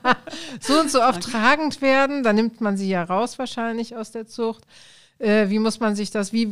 [0.60, 4.28] so und so oft tragend werden, dann nimmt man sie ja raus wahrscheinlich aus der
[4.28, 4.62] Zucht.
[5.20, 6.48] Äh, wie muss man sich das, wie,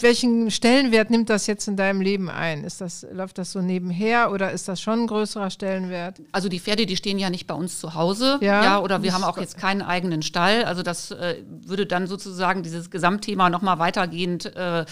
[0.00, 2.62] welchen Stellenwert nimmt das jetzt in deinem Leben ein?
[2.62, 6.20] Ist das, läuft das so nebenher oder ist das schon ein größerer Stellenwert?
[6.30, 8.62] Also die Pferde, die stehen ja nicht bei uns zu Hause, Ja.
[8.62, 10.64] ja, oder wir haben auch jetzt keinen eigenen Stall.
[10.64, 14.84] Also das äh, würde dann sozusagen dieses Gesamtthema nochmal weitergehend äh,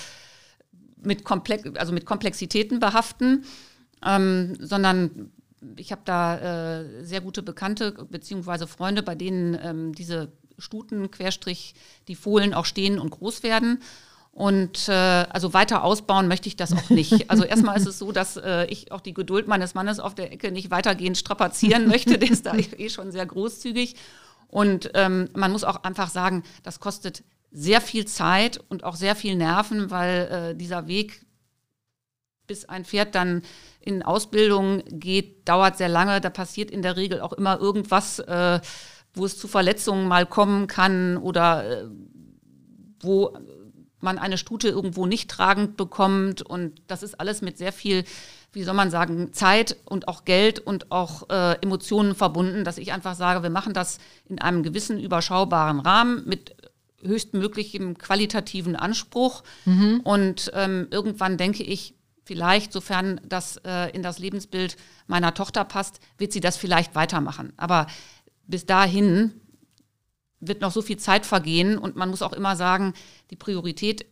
[1.00, 3.44] mit, Komplex also mit Komplexitäten behaften,
[4.04, 5.30] ähm, sondern
[5.76, 10.32] ich habe da äh, sehr gute Bekannte beziehungsweise Freunde, bei denen ähm, diese
[10.62, 11.75] Stuten, Querstrich,
[12.09, 13.83] die Fohlen auch stehen und groß werden.
[14.33, 17.12] Und äh, also weiter ausbauen möchte ich das auch nicht.
[17.29, 20.33] Also erstmal ist es so, dass äh, ich auch die Geduld meines Mannes auf der
[20.33, 22.18] Ecke nicht weitergehend strapazieren möchte.
[22.18, 23.94] Der ist da eh schon sehr großzügig.
[24.48, 29.14] Und ähm, man muss auch einfach sagen, das kostet sehr viel Zeit und auch sehr
[29.14, 31.25] viel Nerven, weil äh, dieser Weg,
[32.46, 33.42] bis ein Pferd dann
[33.81, 36.20] in Ausbildung geht, dauert sehr lange.
[36.20, 38.61] Da passiert in der Regel auch immer irgendwas, äh,
[39.14, 41.88] wo es zu Verletzungen mal kommen kann oder äh,
[43.01, 43.37] wo
[44.01, 46.42] man eine Stute irgendwo nicht tragend bekommt.
[46.42, 48.05] Und das ist alles mit sehr viel,
[48.53, 52.92] wie soll man sagen, Zeit und auch Geld und auch äh, Emotionen verbunden, dass ich
[52.92, 53.98] einfach sage, wir machen das
[54.29, 56.57] in einem gewissen überschaubaren Rahmen mit
[57.03, 59.42] höchstmöglichem qualitativen Anspruch.
[60.05, 61.94] Und ähm, irgendwann denke ich,
[62.25, 67.53] vielleicht, sofern das äh, in das Lebensbild meiner Tochter passt, wird sie das vielleicht weitermachen.
[67.57, 67.87] Aber
[68.46, 69.33] bis dahin
[70.40, 72.94] wird noch so viel Zeit vergehen und man muss auch immer sagen,
[73.31, 74.07] die Priorität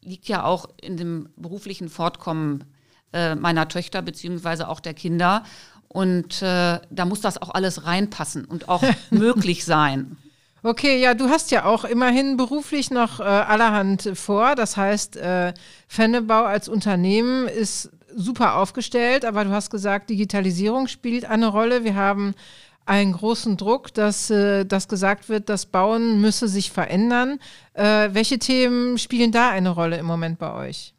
[0.00, 2.64] liegt ja auch in dem beruflichen Fortkommen
[3.12, 5.44] äh, meiner Töchter beziehungsweise auch der Kinder.
[5.88, 10.16] Und äh, da muss das auch alles reinpassen und auch möglich sein.
[10.62, 14.54] Okay, ja, du hast ja auch immerhin beruflich noch äh, allerhand vor.
[14.54, 15.52] Das heißt, äh,
[15.88, 21.84] Fennebau als Unternehmen ist super aufgestellt, aber du hast gesagt, Digitalisierung spielt eine Rolle.
[21.84, 22.34] Wir haben
[22.86, 27.38] einen großen Druck, dass, äh, dass gesagt wird, das Bauen müsse sich verändern.
[27.72, 30.94] Äh, welche Themen spielen da eine Rolle im Moment bei euch?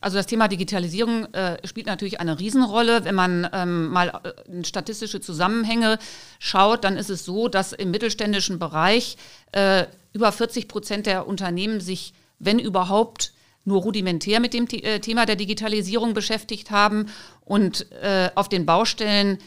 [0.00, 3.04] Also das Thema Digitalisierung äh, spielt natürlich eine Riesenrolle.
[3.04, 5.98] Wenn man ähm, mal äh, in statistische Zusammenhänge
[6.38, 9.16] schaut, dann ist es so, dass im mittelständischen Bereich
[9.52, 13.32] äh, über 40 Prozent der Unternehmen sich, wenn überhaupt,
[13.64, 17.06] nur rudimentär mit dem äh, Thema der Digitalisierung beschäftigt haben
[17.44, 19.38] und äh, auf den Baustellen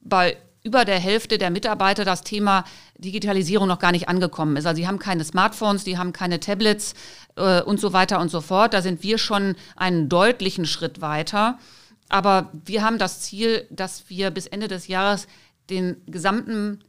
[0.00, 2.64] bei über der Hälfte der Mitarbeiter das Thema
[2.96, 4.66] Digitalisierung noch gar nicht angekommen ist.
[4.66, 6.94] Also sie haben keine Smartphones, die haben keine Tablets
[7.36, 8.72] äh, und so weiter und so fort.
[8.72, 11.58] Da sind wir schon einen deutlichen Schritt weiter.
[12.08, 15.26] Aber wir haben das Ziel, dass wir bis Ende des Jahres
[15.68, 16.80] den gesamten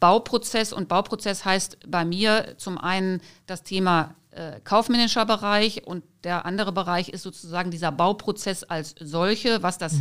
[0.00, 6.44] Bauprozess und Bauprozess heißt bei mir zum einen das Thema äh, kaufmännischer Bereich und der
[6.44, 9.94] andere Bereich ist sozusagen dieser Bauprozess als solche, was das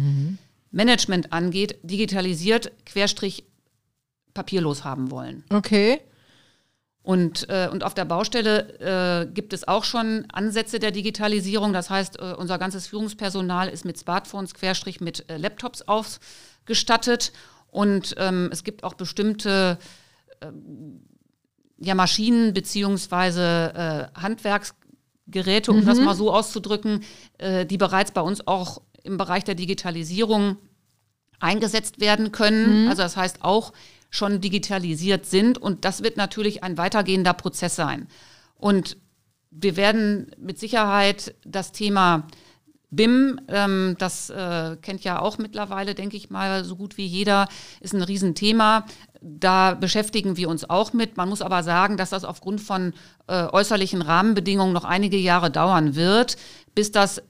[0.71, 3.43] Management angeht, digitalisiert, querstrich
[4.33, 5.43] papierlos haben wollen.
[5.49, 5.99] Okay.
[7.03, 11.73] Und, äh, und auf der Baustelle äh, gibt es auch schon Ansätze der Digitalisierung.
[11.73, 17.33] Das heißt, äh, unser ganzes Führungspersonal ist mit Smartphones, Querstrich mit äh, Laptops ausgestattet.
[17.71, 19.79] Und ähm, es gibt auch bestimmte
[20.41, 21.01] ähm,
[21.79, 27.03] ja, Maschinen beziehungsweise äh, Handwerksgeräte, um das mal so auszudrücken,
[27.39, 30.57] äh, die bereits bei uns auch im Bereich der Digitalisierung
[31.39, 32.87] eingesetzt werden können.
[32.87, 33.73] Also das heißt auch
[34.09, 38.07] schon digitalisiert sind und das wird natürlich ein weitergehender Prozess sein.
[38.55, 38.97] Und
[39.49, 42.27] wir werden mit Sicherheit das Thema
[42.91, 47.47] BIM, ähm, das äh, kennt ja auch mittlerweile, denke ich mal, so gut wie jeder,
[47.79, 48.85] ist ein Riesenthema.
[49.21, 51.15] Da beschäftigen wir uns auch mit.
[51.15, 52.93] Man muss aber sagen, dass das aufgrund von
[53.27, 56.35] äh, äußerlichen Rahmenbedingungen noch einige Jahre dauern wird,
[56.75, 57.21] bis das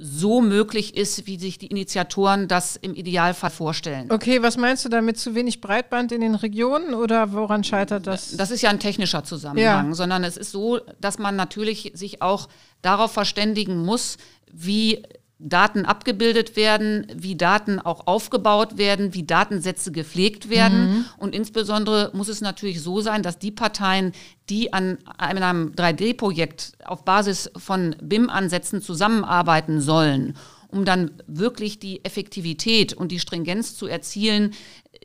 [0.00, 4.10] so möglich ist, wie sich die Initiatoren das im Idealfall vorstellen.
[4.12, 5.18] Okay, was meinst du damit?
[5.18, 8.36] Zu wenig Breitband in den Regionen oder woran scheitert das?
[8.36, 9.94] Das ist ja ein technischer Zusammenhang, Ja.
[9.94, 12.48] sondern es ist so, dass man natürlich sich auch
[12.82, 14.18] darauf verständigen muss,
[14.52, 15.02] wie
[15.40, 21.04] Daten abgebildet werden, wie Daten auch aufgebaut werden, wie Datensätze gepflegt werden.
[21.16, 24.12] Und insbesondere muss es natürlich so sein, dass die Parteien,
[24.50, 30.36] die an einem 3D-Projekt auf Basis von BIM-Ansätzen zusammenarbeiten sollen,
[30.68, 34.54] um dann wirklich die Effektivität und die Stringenz zu erzielen,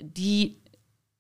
[0.02, 0.58] die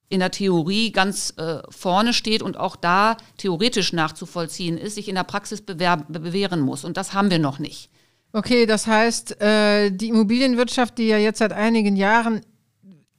[0.09, 5.15] in der Theorie ganz äh, vorne steht und auch da theoretisch nachzuvollziehen ist, sich in
[5.15, 6.83] der Praxis bewähren muss.
[6.83, 7.89] Und das haben wir noch nicht.
[8.35, 12.41] Okay, das heißt, äh, die Immobilienwirtschaft, die ja jetzt seit einigen Jahren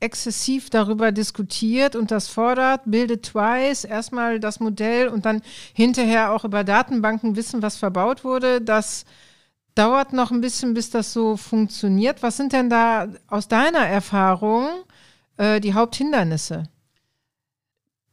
[0.00, 5.40] exzessiv darüber diskutiert und das fordert, bildet twice erstmal das Modell und dann
[5.72, 8.60] hinterher auch über Datenbanken wissen, was verbaut wurde.
[8.60, 9.04] Das
[9.76, 12.22] dauert noch ein bisschen, bis das so funktioniert.
[12.24, 14.68] Was sind denn da aus deiner Erfahrung
[15.36, 16.64] äh, die Haupthindernisse?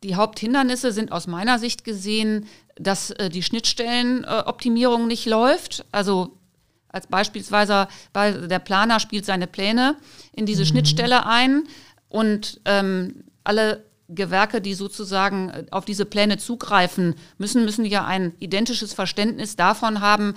[0.04, 5.84] Die Haupthindernisse sind aus meiner Sicht gesehen, dass äh, die Schnittstellenoptimierung nicht läuft.
[5.92, 6.38] Also
[6.92, 9.96] als beispielsweise der Planer spielt seine Pläne
[10.34, 10.68] in diese mhm.
[10.68, 11.64] Schnittstelle ein
[12.10, 18.34] und ähm, alle Gewerke, die sozusagen äh, auf diese Pläne zugreifen müssen, müssen ja ein
[18.40, 20.36] identisches Verständnis davon haben,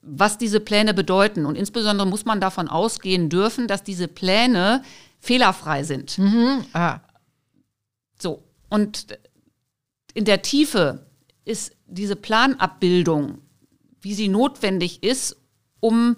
[0.00, 1.46] was diese Pläne bedeuten.
[1.46, 4.82] Und insbesondere muss man davon ausgehen dürfen, dass diese Pläne
[5.20, 6.18] fehlerfrei sind.
[6.18, 6.64] Mhm.
[6.72, 7.00] Ah.
[8.18, 8.42] So.
[8.68, 9.18] Und
[10.14, 11.06] in der Tiefe
[11.44, 13.38] ist diese Planabbildung,
[14.00, 15.36] wie sie notwendig ist,
[15.84, 16.16] um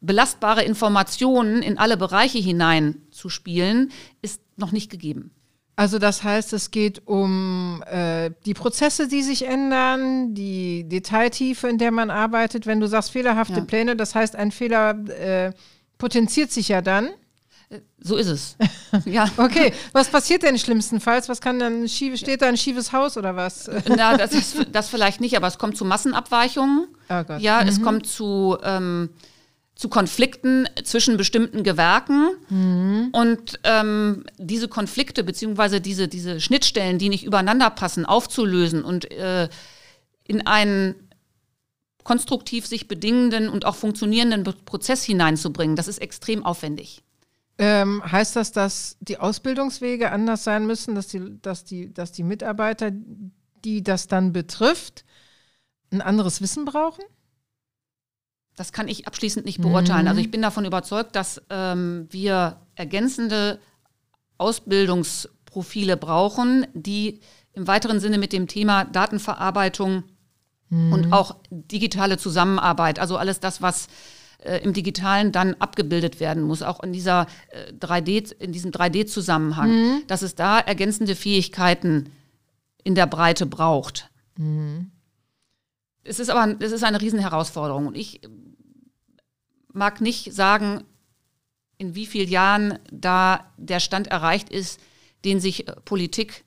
[0.00, 5.30] belastbare Informationen in alle Bereiche hineinzuspielen, ist noch nicht gegeben.
[5.76, 11.78] Also das heißt, es geht um äh, die Prozesse, die sich ändern, die Detailtiefe, in
[11.78, 12.66] der man arbeitet.
[12.66, 13.64] Wenn du sagst fehlerhafte ja.
[13.64, 15.52] Pläne, das heißt, ein Fehler äh,
[15.96, 17.08] potenziert sich ja dann.
[18.00, 18.56] So ist es.
[19.04, 19.30] ja.
[19.36, 21.28] Okay, was passiert denn schlimmstenfalls?
[21.28, 23.70] Was kann dann schief, steht da ein schiefes Haus oder was?
[23.88, 26.88] Na, das, ist, das vielleicht nicht, aber es kommt zu Massenabweichungen.
[27.08, 27.40] Oh Gott.
[27.40, 27.68] Ja, mhm.
[27.68, 29.10] es kommt zu, ähm,
[29.76, 32.30] zu Konflikten zwischen bestimmten Gewerken.
[32.48, 33.10] Mhm.
[33.12, 39.48] Und ähm, diese Konflikte beziehungsweise diese, diese Schnittstellen, die nicht übereinander passen, aufzulösen und äh,
[40.26, 40.96] in einen
[42.02, 47.04] konstruktiv sich bedingenden und auch funktionierenden Prozess hineinzubringen, das ist extrem aufwendig.
[47.62, 52.22] Ähm, heißt das, dass die Ausbildungswege anders sein müssen, dass die, dass, die, dass die
[52.22, 52.90] Mitarbeiter,
[53.64, 55.04] die das dann betrifft,
[55.92, 57.04] ein anderes Wissen brauchen?
[58.56, 60.04] Das kann ich abschließend nicht beurteilen.
[60.04, 60.08] Mhm.
[60.08, 63.60] Also ich bin davon überzeugt, dass ähm, wir ergänzende
[64.38, 67.20] Ausbildungsprofile brauchen, die
[67.52, 70.04] im weiteren Sinne mit dem Thema Datenverarbeitung
[70.70, 70.92] mhm.
[70.94, 73.88] und auch digitale Zusammenarbeit, also alles das, was
[74.42, 79.70] äh, im Digitalen dann abgebildet werden muss, auch in dieser äh, 3D, in diesem 3D-Zusammenhang,
[79.70, 80.02] mhm.
[80.06, 82.10] dass es da ergänzende Fähigkeiten
[82.84, 84.10] in der Breite braucht.
[84.36, 84.90] Mhm.
[86.02, 87.86] Es ist aber es ist eine Riesenherausforderung.
[87.86, 88.22] Und ich
[89.72, 90.84] mag nicht sagen,
[91.78, 94.80] in wie vielen Jahren da der Stand erreicht ist,
[95.24, 96.44] den sich äh, Politik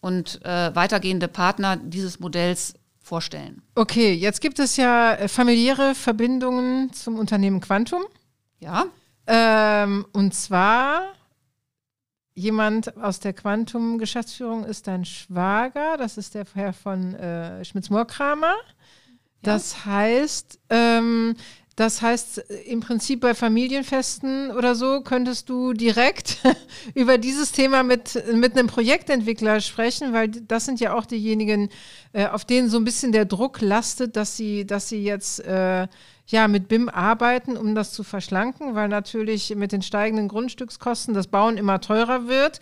[0.00, 2.74] und äh, weitergehende Partner dieses Modells
[3.04, 3.62] vorstellen.
[3.74, 8.02] Okay, jetzt gibt es ja äh, familiäre Verbindungen zum Unternehmen Quantum.
[8.58, 8.86] Ja.
[9.26, 11.12] Ähm, und zwar
[12.34, 18.54] jemand aus der Quantum-Geschäftsführung ist dein Schwager, das ist der Herr von äh, Schmitz-Moorkramer.
[19.42, 19.84] Das ja.
[19.84, 21.36] heißt, ähm,
[21.76, 26.38] das heißt, im Prinzip bei Familienfesten oder so könntest du direkt
[26.94, 31.70] über dieses Thema mit, mit einem Projektentwickler sprechen, weil das sind ja auch diejenigen,
[32.12, 35.88] äh, auf denen so ein bisschen der Druck lastet, dass sie, dass sie jetzt äh,
[36.28, 41.26] ja mit BIM arbeiten, um das zu verschlanken, weil natürlich mit den steigenden Grundstückskosten das
[41.26, 42.60] Bauen immer teurer wird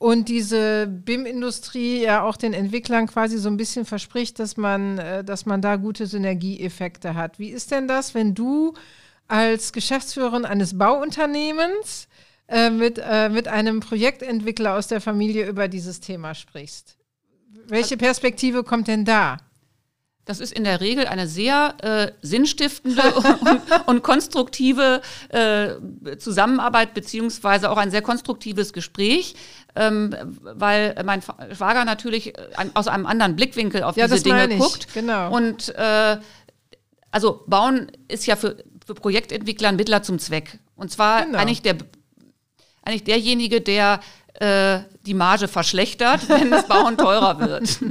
[0.00, 5.22] und diese BIM-Industrie ja auch den Entwicklern quasi so ein bisschen verspricht, dass man, äh,
[5.22, 7.38] dass man da gute Synergieeffekte hat.
[7.38, 8.72] Wie ist denn das, wenn du
[9.28, 12.08] als Geschäftsführerin eines Bauunternehmens
[12.48, 16.96] äh, mit, äh, mit einem Projektentwickler aus der Familie über dieses Thema sprichst?
[17.68, 19.36] Welche Perspektive kommt denn da?
[20.26, 27.70] Das ist in der Regel eine sehr äh, sinnstiftende und, und, konstruktive äh, Zusammenarbeit beziehungsweise
[27.70, 29.34] auch ein sehr konstruktives Gespräch,
[29.74, 34.92] ähm, weil mein Schwager natürlich ein, aus einem anderen Blickwinkel auf ja, diese Dinge guckt.
[34.94, 35.34] Genau.
[35.34, 36.18] Und äh,
[37.10, 40.58] also Bauen ist ja für, für Projektentwickler ein Mittler zum Zweck.
[40.76, 41.38] Und zwar genau.
[41.38, 41.76] eigentlich, der,
[42.82, 44.00] eigentlich derjenige, der
[44.34, 47.78] äh, die Marge verschlechtert, wenn das Bauen teurer wird.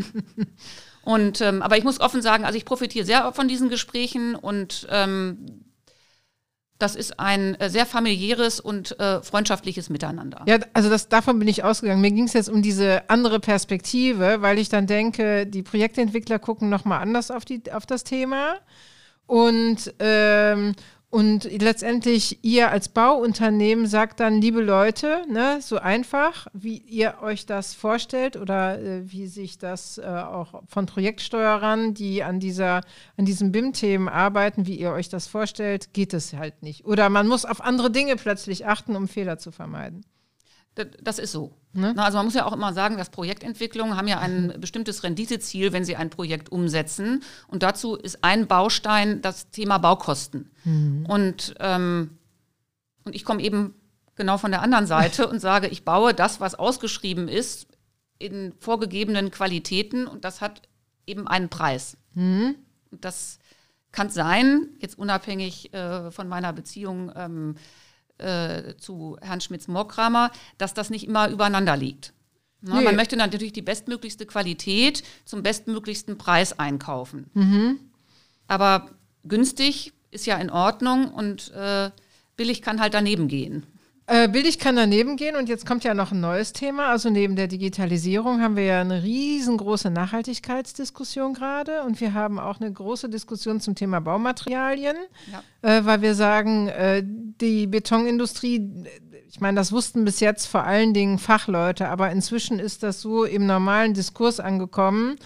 [1.03, 4.87] Und ähm, aber ich muss offen sagen, also ich profitiere sehr von diesen Gesprächen und
[4.89, 5.63] ähm,
[6.79, 10.43] das ist ein äh, sehr familiäres und äh, freundschaftliches Miteinander.
[10.47, 12.01] Ja, also das, davon bin ich ausgegangen.
[12.01, 16.69] Mir ging es jetzt um diese andere Perspektive, weil ich dann denke, die Projektentwickler gucken
[16.69, 18.55] nochmal anders auf, die, auf das Thema.
[19.27, 20.73] Und, ähm,
[21.11, 27.47] und letztendlich ihr als Bauunternehmen sagt dann, liebe Leute, ne, so einfach, wie ihr euch
[27.47, 32.81] das vorstellt oder äh, wie sich das äh, auch von Projektsteuerern, die an dieser,
[33.17, 36.85] an diesen BIM-Themen arbeiten, wie ihr euch das vorstellt, geht es halt nicht.
[36.85, 40.05] Oder man muss auf andere Dinge plötzlich achten, um Fehler zu vermeiden.
[40.85, 41.53] Das ist so.
[41.73, 41.93] Ne?
[41.95, 44.61] Na, also man muss ja auch immer sagen, dass Projektentwicklungen haben ja ein mhm.
[44.61, 47.23] bestimmtes Renditeziel, wenn sie ein Projekt umsetzen.
[47.47, 50.51] Und dazu ist ein Baustein das Thema Baukosten.
[50.63, 51.05] Mhm.
[51.07, 52.17] Und, ähm,
[53.03, 53.75] und ich komme eben
[54.15, 57.67] genau von der anderen Seite und sage, ich baue das, was ausgeschrieben ist,
[58.17, 60.61] in vorgegebenen Qualitäten und das hat
[61.07, 61.97] eben einen Preis.
[62.13, 62.55] Mhm.
[62.91, 63.39] Das
[63.91, 67.55] kann sein, jetzt unabhängig äh, von meiner Beziehung ähm,
[68.19, 72.13] äh, zu Herrn Schmitz-Morkramer, dass das nicht immer übereinander liegt.
[72.61, 72.83] Na, nee.
[72.83, 77.29] Man möchte natürlich die bestmöglichste Qualität zum bestmöglichsten Preis einkaufen.
[77.33, 77.79] Mhm.
[78.47, 78.89] Aber
[79.23, 81.91] günstig ist ja in Ordnung und äh,
[82.35, 83.65] billig kann halt daneben gehen.
[84.11, 86.87] Äh, billig kann daneben gehen und jetzt kommt ja noch ein neues Thema.
[86.87, 92.59] Also neben der Digitalisierung haben wir ja eine riesengroße Nachhaltigkeitsdiskussion gerade und wir haben auch
[92.59, 94.97] eine große Diskussion zum Thema Baumaterialien,
[95.31, 95.43] ja.
[95.61, 98.87] äh, weil wir sagen, äh, die Betonindustrie,
[99.29, 103.25] ich meine, das wussten bis jetzt vor allen Dingen Fachleute, aber inzwischen ist das so
[103.25, 105.17] im normalen Diskurs angekommen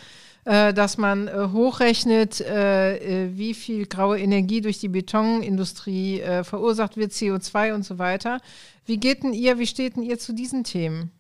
[0.46, 7.12] äh, dass man äh, hochrechnet, äh, wie viel graue Energie durch die Betonindustrie verursacht wird,
[7.12, 8.40] CO2 und so weiter.
[8.86, 11.12] Wie geht denn ihr, wie steht denn ihr zu diesen Themen?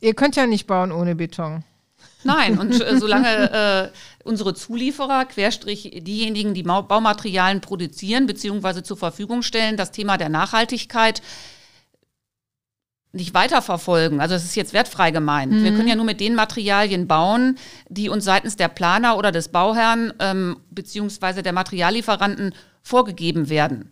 [0.00, 1.64] Ihr könnt ja nicht bauen ohne Beton.
[2.24, 3.90] Nein, und äh, solange äh,
[4.24, 8.82] unsere Zulieferer, Querstrich diejenigen, die Baumaterialien produzieren bzw.
[8.82, 11.22] zur Verfügung stellen, das Thema der Nachhaltigkeit
[13.12, 14.20] nicht weiterverfolgen.
[14.20, 15.52] Also es ist jetzt wertfrei gemeint.
[15.52, 15.64] Mhm.
[15.64, 19.48] Wir können ja nur mit den Materialien bauen, die uns seitens der Planer oder des
[19.48, 23.90] Bauherrn ähm, beziehungsweise der Materiallieferanten vorgegeben werden.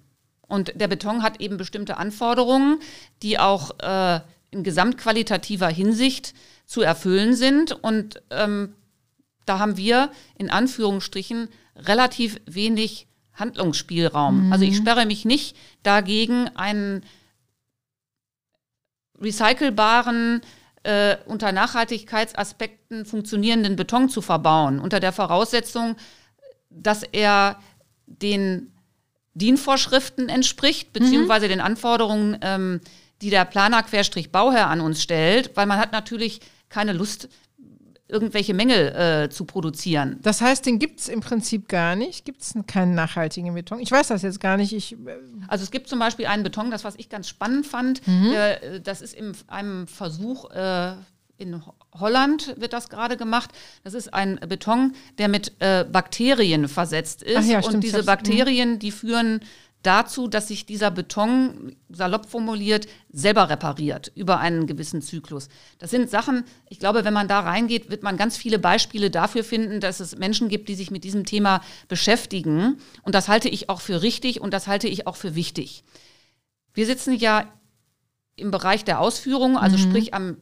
[0.48, 2.78] Und der Beton hat eben bestimmte Anforderungen,
[3.22, 6.34] die auch äh, in gesamtqualitativer Hinsicht
[6.66, 7.72] zu erfüllen sind.
[7.72, 8.74] Und ähm,
[9.44, 14.46] da haben wir in Anführungsstrichen relativ wenig Handlungsspielraum.
[14.46, 14.52] Mhm.
[14.52, 17.02] Also ich sperre mich nicht dagegen, einen
[19.20, 20.40] recycelbaren,
[20.82, 25.96] äh, unter Nachhaltigkeitsaspekten funktionierenden Beton zu verbauen, unter der Voraussetzung,
[26.70, 27.58] dass er
[28.06, 28.72] den
[29.34, 31.50] DIN-Vorschriften entspricht, beziehungsweise mhm.
[31.50, 32.80] den Anforderungen, ähm,
[33.20, 37.28] die der Planer Querstrich Bauherr an uns stellt, weil man hat natürlich keine Lust,
[38.08, 40.18] irgendwelche Mängel äh, zu produzieren.
[40.22, 42.24] Das heißt, den gibt es im Prinzip gar nicht?
[42.24, 43.80] Gibt es keinen nachhaltigen Beton?
[43.80, 44.72] Ich weiß das jetzt gar nicht.
[44.72, 44.96] Ich, äh
[45.48, 48.32] also es gibt zum Beispiel einen Beton, das was ich ganz spannend fand, mhm.
[48.32, 50.92] äh, das ist in einem Versuch äh,
[51.38, 51.62] in
[51.94, 53.50] Holland wird das gerade gemacht.
[53.84, 57.48] Das ist ein Beton, der mit äh, Bakterien versetzt ist.
[57.48, 59.40] Ja, und diese Bakterien, die führen
[59.86, 65.48] dazu, dass sich dieser Beton, salopp formuliert, selber repariert über einen gewissen Zyklus.
[65.78, 69.44] Das sind Sachen, ich glaube, wenn man da reingeht, wird man ganz viele Beispiele dafür
[69.44, 72.78] finden, dass es Menschen gibt, die sich mit diesem Thema beschäftigen.
[73.02, 75.84] Und das halte ich auch für richtig und das halte ich auch für wichtig.
[76.74, 77.52] Wir sitzen ja
[78.34, 79.82] im Bereich der Ausführung, also mhm.
[79.82, 80.36] sprich am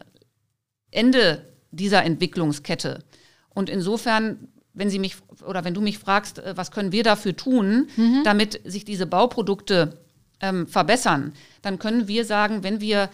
[0.91, 3.05] Ende dieser Entwicklungskette.
[3.51, 7.37] Und insofern wenn Sie mich oder wenn du mich fragst, äh, was können wir dafür
[7.37, 8.23] tun, mhm.
[8.25, 9.99] damit sich diese Bauprodukte
[10.41, 11.33] ähm, verbessern,
[11.63, 13.09] dann können wir sagen, wenn wir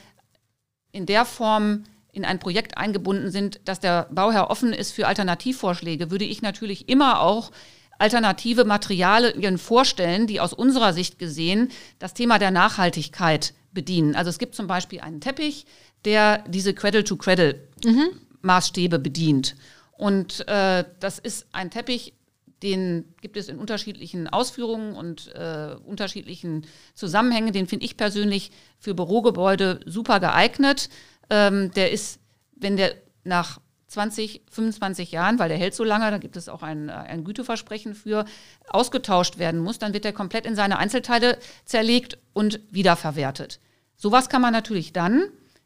[0.92, 6.10] in der Form in ein Projekt eingebunden sind, dass der Bauherr offen ist für Alternativvorschläge,
[6.10, 7.52] würde ich natürlich immer auch
[7.98, 11.68] alternative Materialien vorstellen, die aus unserer Sicht gesehen
[11.98, 14.16] das Thema der Nachhaltigkeit bedienen.
[14.16, 15.66] Also es gibt zum Beispiel einen Teppich,
[16.04, 19.02] der diese Cradle-to-Cradle-Maßstäbe mhm.
[19.02, 19.54] bedient.
[20.00, 22.14] Und äh, das ist ein Teppich,
[22.62, 27.52] den gibt es in unterschiedlichen Ausführungen und äh, unterschiedlichen Zusammenhängen.
[27.52, 30.88] Den finde ich persönlich für Bürogebäude super geeignet.
[31.28, 32.18] Ähm, der ist,
[32.56, 36.62] wenn der nach 20, 25 Jahren, weil der hält so lange, da gibt es auch
[36.62, 38.24] ein, ein Güteversprechen für,
[38.70, 41.36] ausgetauscht werden muss, dann wird der komplett in seine Einzelteile
[41.66, 43.60] zerlegt und wiederverwertet.
[43.96, 45.24] Sowas kann man natürlich dann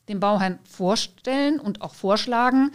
[0.09, 2.73] dem Bauherrn vorstellen und auch vorschlagen,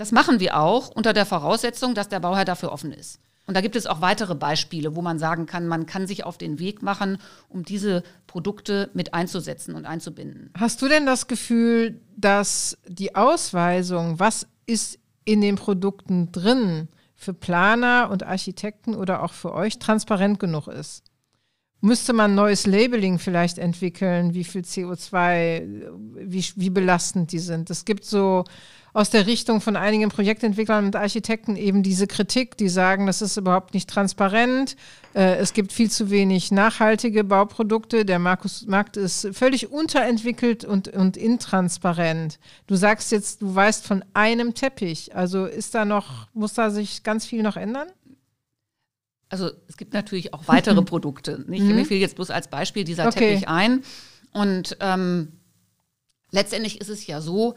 [0.00, 3.20] das machen wir auch unter der Voraussetzung, dass der Bauherr dafür offen ist.
[3.46, 6.38] Und da gibt es auch weitere Beispiele, wo man sagen kann, man kann sich auf
[6.38, 7.18] den Weg machen,
[7.50, 10.54] um diese Produkte mit einzusetzen und einzubinden.
[10.58, 17.34] Hast du denn das Gefühl, dass die Ausweisung, was ist in den Produkten drin, für
[17.34, 21.04] Planer und Architekten oder auch für euch transparent genug ist?
[21.82, 27.68] Müsste man neues Labeling vielleicht entwickeln, wie viel CO2, wie, wie belastend die sind?
[27.68, 28.44] Es gibt so
[28.92, 33.36] aus der Richtung von einigen Projektentwicklern und Architekten eben diese Kritik, die sagen, das ist
[33.36, 34.76] überhaupt nicht transparent,
[35.14, 40.88] äh, es gibt viel zu wenig nachhaltige Bauprodukte, der Markus, Markt ist völlig unterentwickelt und,
[40.88, 42.38] und intransparent.
[42.66, 47.02] Du sagst jetzt, du weißt von einem Teppich, also ist da noch, muss da sich
[47.02, 47.88] ganz viel noch ändern?
[49.28, 51.44] Also es gibt natürlich auch weitere Produkte.
[51.46, 51.62] Nicht?
[51.62, 51.76] Mhm.
[51.76, 53.34] Mir fiel jetzt bloß als Beispiel dieser okay.
[53.34, 53.82] Teppich ein.
[54.32, 55.32] Und ähm,
[56.32, 57.54] letztendlich ist es ja so,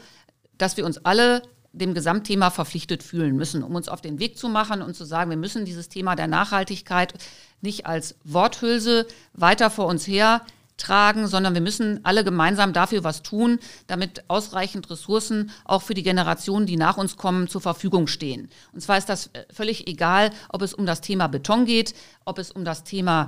[0.58, 1.42] dass wir uns alle
[1.74, 5.32] dem Gesamtthema verpflichtet fühlen müssen, um uns auf den Weg zu machen und zu sagen,
[5.32, 7.14] wir müssen dieses Thema der Nachhaltigkeit
[7.62, 10.42] nicht als Worthülse weiter vor uns her
[10.78, 16.04] tragen, sondern wir müssen alle gemeinsam dafür was tun, damit ausreichend Ressourcen auch für die
[16.04, 18.50] Generationen, die nach uns kommen, zur Verfügung stehen.
[18.72, 21.94] Und zwar ist das äh, völlig egal, ob es um das Thema Beton geht,
[22.26, 23.28] ob es um das Thema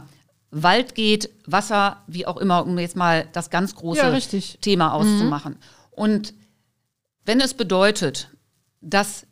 [0.51, 5.53] Wald geht, Wasser, wie auch immer, um jetzt mal das ganz große Ja, Thema auszumachen.
[5.53, 5.59] Mhm.
[5.91, 6.33] Und
[7.25, 8.29] wenn es bedeutet,
[8.81, 9.25] dass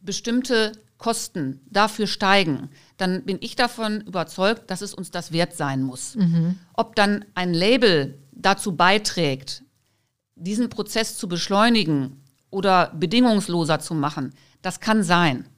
[0.00, 5.82] bestimmte Kosten dafür steigen, dann bin ich davon überzeugt, dass es uns das wert sein
[5.82, 6.16] muss.
[6.16, 6.58] Mhm.
[6.74, 9.62] Ob dann ein Label dazu beiträgt,
[10.34, 15.48] diesen Prozess zu beschleunigen oder bedingungsloser zu machen, das kann sein.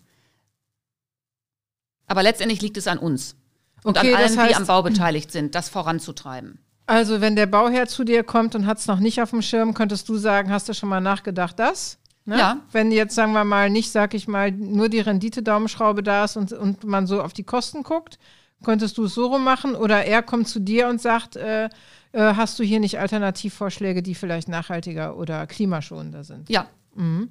[2.07, 3.37] Aber letztendlich liegt es an uns
[3.83, 6.59] und okay, an allen, heißt, die am Bau beteiligt sind, das voranzutreiben.
[6.91, 9.74] Also wenn der Bauherr zu dir kommt und hat es noch nicht auf dem Schirm,
[9.74, 11.99] könntest du sagen, hast du schon mal nachgedacht, das?
[12.24, 12.36] Ne?
[12.36, 12.57] Ja.
[12.72, 16.53] Wenn jetzt, sagen wir mal, nicht, sag ich mal, nur die Rendite-Daumenschraube da ist und,
[16.53, 18.18] und man so auf die Kosten guckt,
[18.64, 21.68] könntest du es so rum machen oder er kommt zu dir und sagt, äh, äh,
[22.12, 26.51] hast du hier nicht Alternativvorschläge, die vielleicht nachhaltiger oder klimaschonender sind?
[26.51, 26.66] Ja.
[26.97, 27.30] Mhm.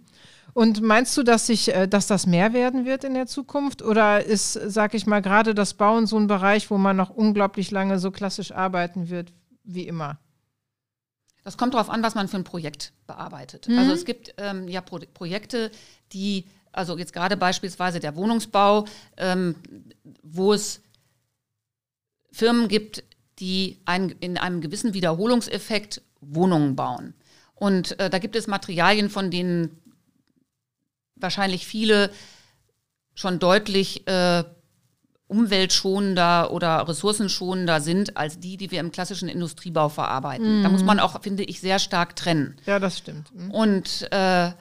[0.54, 3.82] Und meinst du, dass sich, äh, dass das mehr werden wird in der Zukunft?
[3.82, 7.72] Oder ist, sag ich mal, gerade das Bauen so ein Bereich, wo man noch unglaublich
[7.72, 9.34] lange so klassisch arbeiten wird,
[9.74, 10.20] wie immer?
[11.44, 13.68] Das kommt darauf an, was man für ein Projekt bearbeitet.
[13.68, 13.80] Mhm.
[13.80, 15.72] Also es gibt ähm, ja Pro Projekte,
[16.12, 18.86] die, also jetzt gerade beispielsweise der Wohnungsbau,
[19.18, 19.56] ähm,
[20.22, 20.82] wo es
[22.32, 23.04] Firmen gibt,
[23.40, 27.14] die ein, in einem gewissen Wiederholungseffekt Wohnungen bauen.
[27.56, 29.82] Und äh, da gibt es Materialien, von denen
[31.16, 32.12] wahrscheinlich viele
[33.16, 34.44] schon deutlich äh,
[35.30, 40.60] umweltschonender oder ressourcenschonender sind als die, die wir im klassischen Industriebau verarbeiten.
[40.60, 40.64] Mhm.
[40.64, 42.58] Da muss man auch, finde ich, sehr stark trennen.
[42.66, 43.34] Ja, das stimmt.
[43.34, 43.52] Mhm.
[43.52, 44.52] Und äh,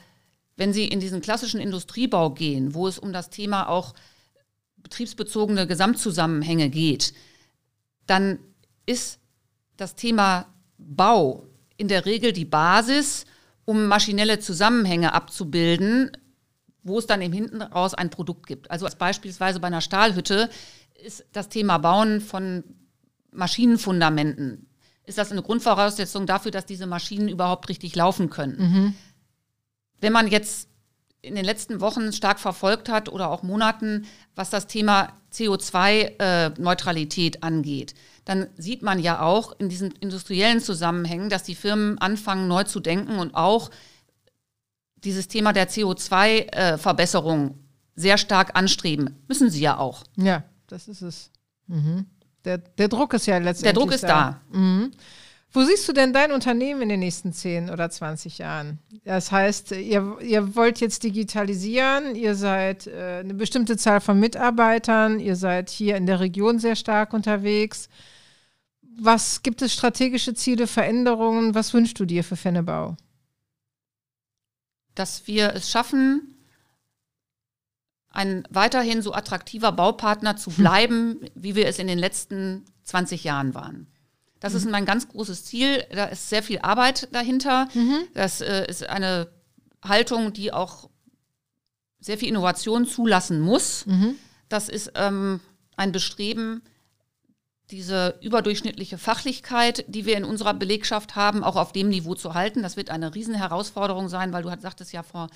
[0.57, 3.95] wenn Sie in diesen klassischen Industriebau gehen, wo es um das Thema auch
[4.77, 7.15] betriebsbezogene Gesamtzusammenhänge geht,
[8.07, 8.39] dann
[8.85, 9.21] ist
[9.79, 10.47] das Thema
[10.77, 11.47] Bau
[11.79, 13.25] in der Regel die Basis,
[13.65, 16.11] um maschinelle Zusammenhänge abzubilden,
[16.89, 18.71] wo es dann eben hinten raus ein Produkt gibt.
[18.71, 20.51] Also beispielsweise bei einer Stahlhütte
[21.05, 22.65] ist das Thema Bauen von
[23.31, 24.67] Maschinenfundamenten,
[25.05, 28.59] ist das eine Grundvoraussetzung dafür, dass diese Maschinen überhaupt richtig laufen können.
[28.59, 28.95] Mhm.
[30.01, 30.69] Wenn man jetzt
[31.21, 37.41] in den letzten Wochen stark verfolgt hat oder auch Monaten, was das Thema CO2-Neutralität äh,
[37.41, 42.65] angeht, dann sieht man ja auch in diesen industriellen Zusammenhängen, dass die Firmen anfangen, neu
[42.65, 43.71] zu denken und auch
[45.05, 47.55] dieses Thema der CO2-Verbesserung äh,
[47.95, 49.17] sehr stark anstreben.
[49.29, 50.05] Müssen sie ja auch.
[50.17, 51.31] Ja, das ist es.
[51.67, 52.07] Mhm.
[52.45, 53.63] Der, der Druck ist ja letztendlich.
[53.63, 54.41] Der Druck ist da.
[54.53, 54.59] da.
[54.59, 54.93] Mhm.
[55.51, 58.79] Wo siehst du denn dein Unternehmen in den nächsten 10 oder 20 Jahren?
[59.05, 65.21] Das heißt, ihr, ihr wollt jetzt digitalisieren, ihr seid äh, eine bestimmte Zahl von Mitarbeitern,
[65.21, 67.89] ihr seid hier in der Region sehr stark unterwegs.
[69.01, 71.55] Was gibt es strategische Ziele, Veränderungen?
[71.55, 72.97] Was wünschst du dir für Fennebau?
[74.99, 76.35] Dass wir es schaffen,
[78.11, 80.57] ein weiterhin so attraktiver Baupartner zu hm.
[80.57, 83.87] bleiben, wie wir es in den letzten 20 Jahren waren.
[84.41, 84.59] Das mhm.
[84.59, 85.85] ist mein ganz großes Ziel.
[85.91, 87.69] Da ist sehr viel Arbeit dahinter.
[87.75, 88.05] Mhm.
[88.15, 89.29] Das äh, ist eine
[89.83, 90.89] Haltung, die auch
[92.01, 93.85] sehr viel Innovation zulassen muss.
[93.87, 94.15] Mhm.
[94.49, 95.41] Das ist ähm,
[95.77, 96.63] ein Bestreben,
[97.71, 102.63] diese überdurchschnittliche Fachlichkeit, die wir in unserer Belegschaft haben, auch auf dem Niveau zu halten.
[102.63, 105.29] Das wird eine Riesenherausforderung sein, weil du sagtest ja vor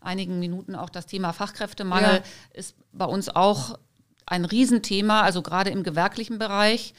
[0.00, 2.22] einigen Minuten auch, das Thema Fachkräftemangel ja.
[2.52, 3.78] ist bei uns auch
[4.26, 6.94] ein Riesenthema, also gerade im gewerblichen Bereich.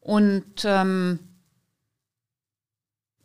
[0.00, 1.18] Und, ähm,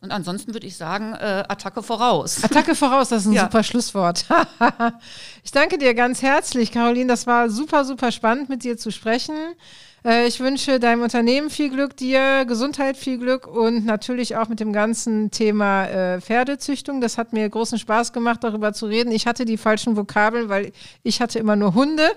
[0.00, 2.42] und ansonsten würde ich sagen, äh, Attacke voraus.
[2.44, 3.42] Attacke voraus, das ist ein ja.
[3.42, 4.24] super Schlusswort.
[5.44, 7.06] ich danke dir ganz herzlich, Caroline.
[7.06, 9.36] Das war super, super spannend, mit dir zu sprechen.
[10.04, 14.60] Äh, ich wünsche deinem Unternehmen viel Glück, dir Gesundheit, viel Glück und natürlich auch mit
[14.60, 17.00] dem ganzen Thema äh, Pferdezüchtung.
[17.00, 19.12] Das hat mir großen Spaß gemacht, darüber zu reden.
[19.12, 20.72] Ich hatte die falschen Vokabeln, weil
[21.02, 22.10] ich hatte immer nur Hunde.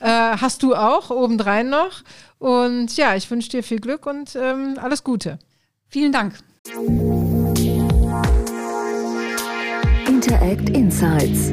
[0.00, 2.02] Äh, hast du auch, obendrein noch.
[2.38, 5.38] Und ja, ich wünsche dir viel Glück und ähm, alles Gute.
[5.88, 6.34] Vielen Dank.
[10.06, 11.52] Interact Insights,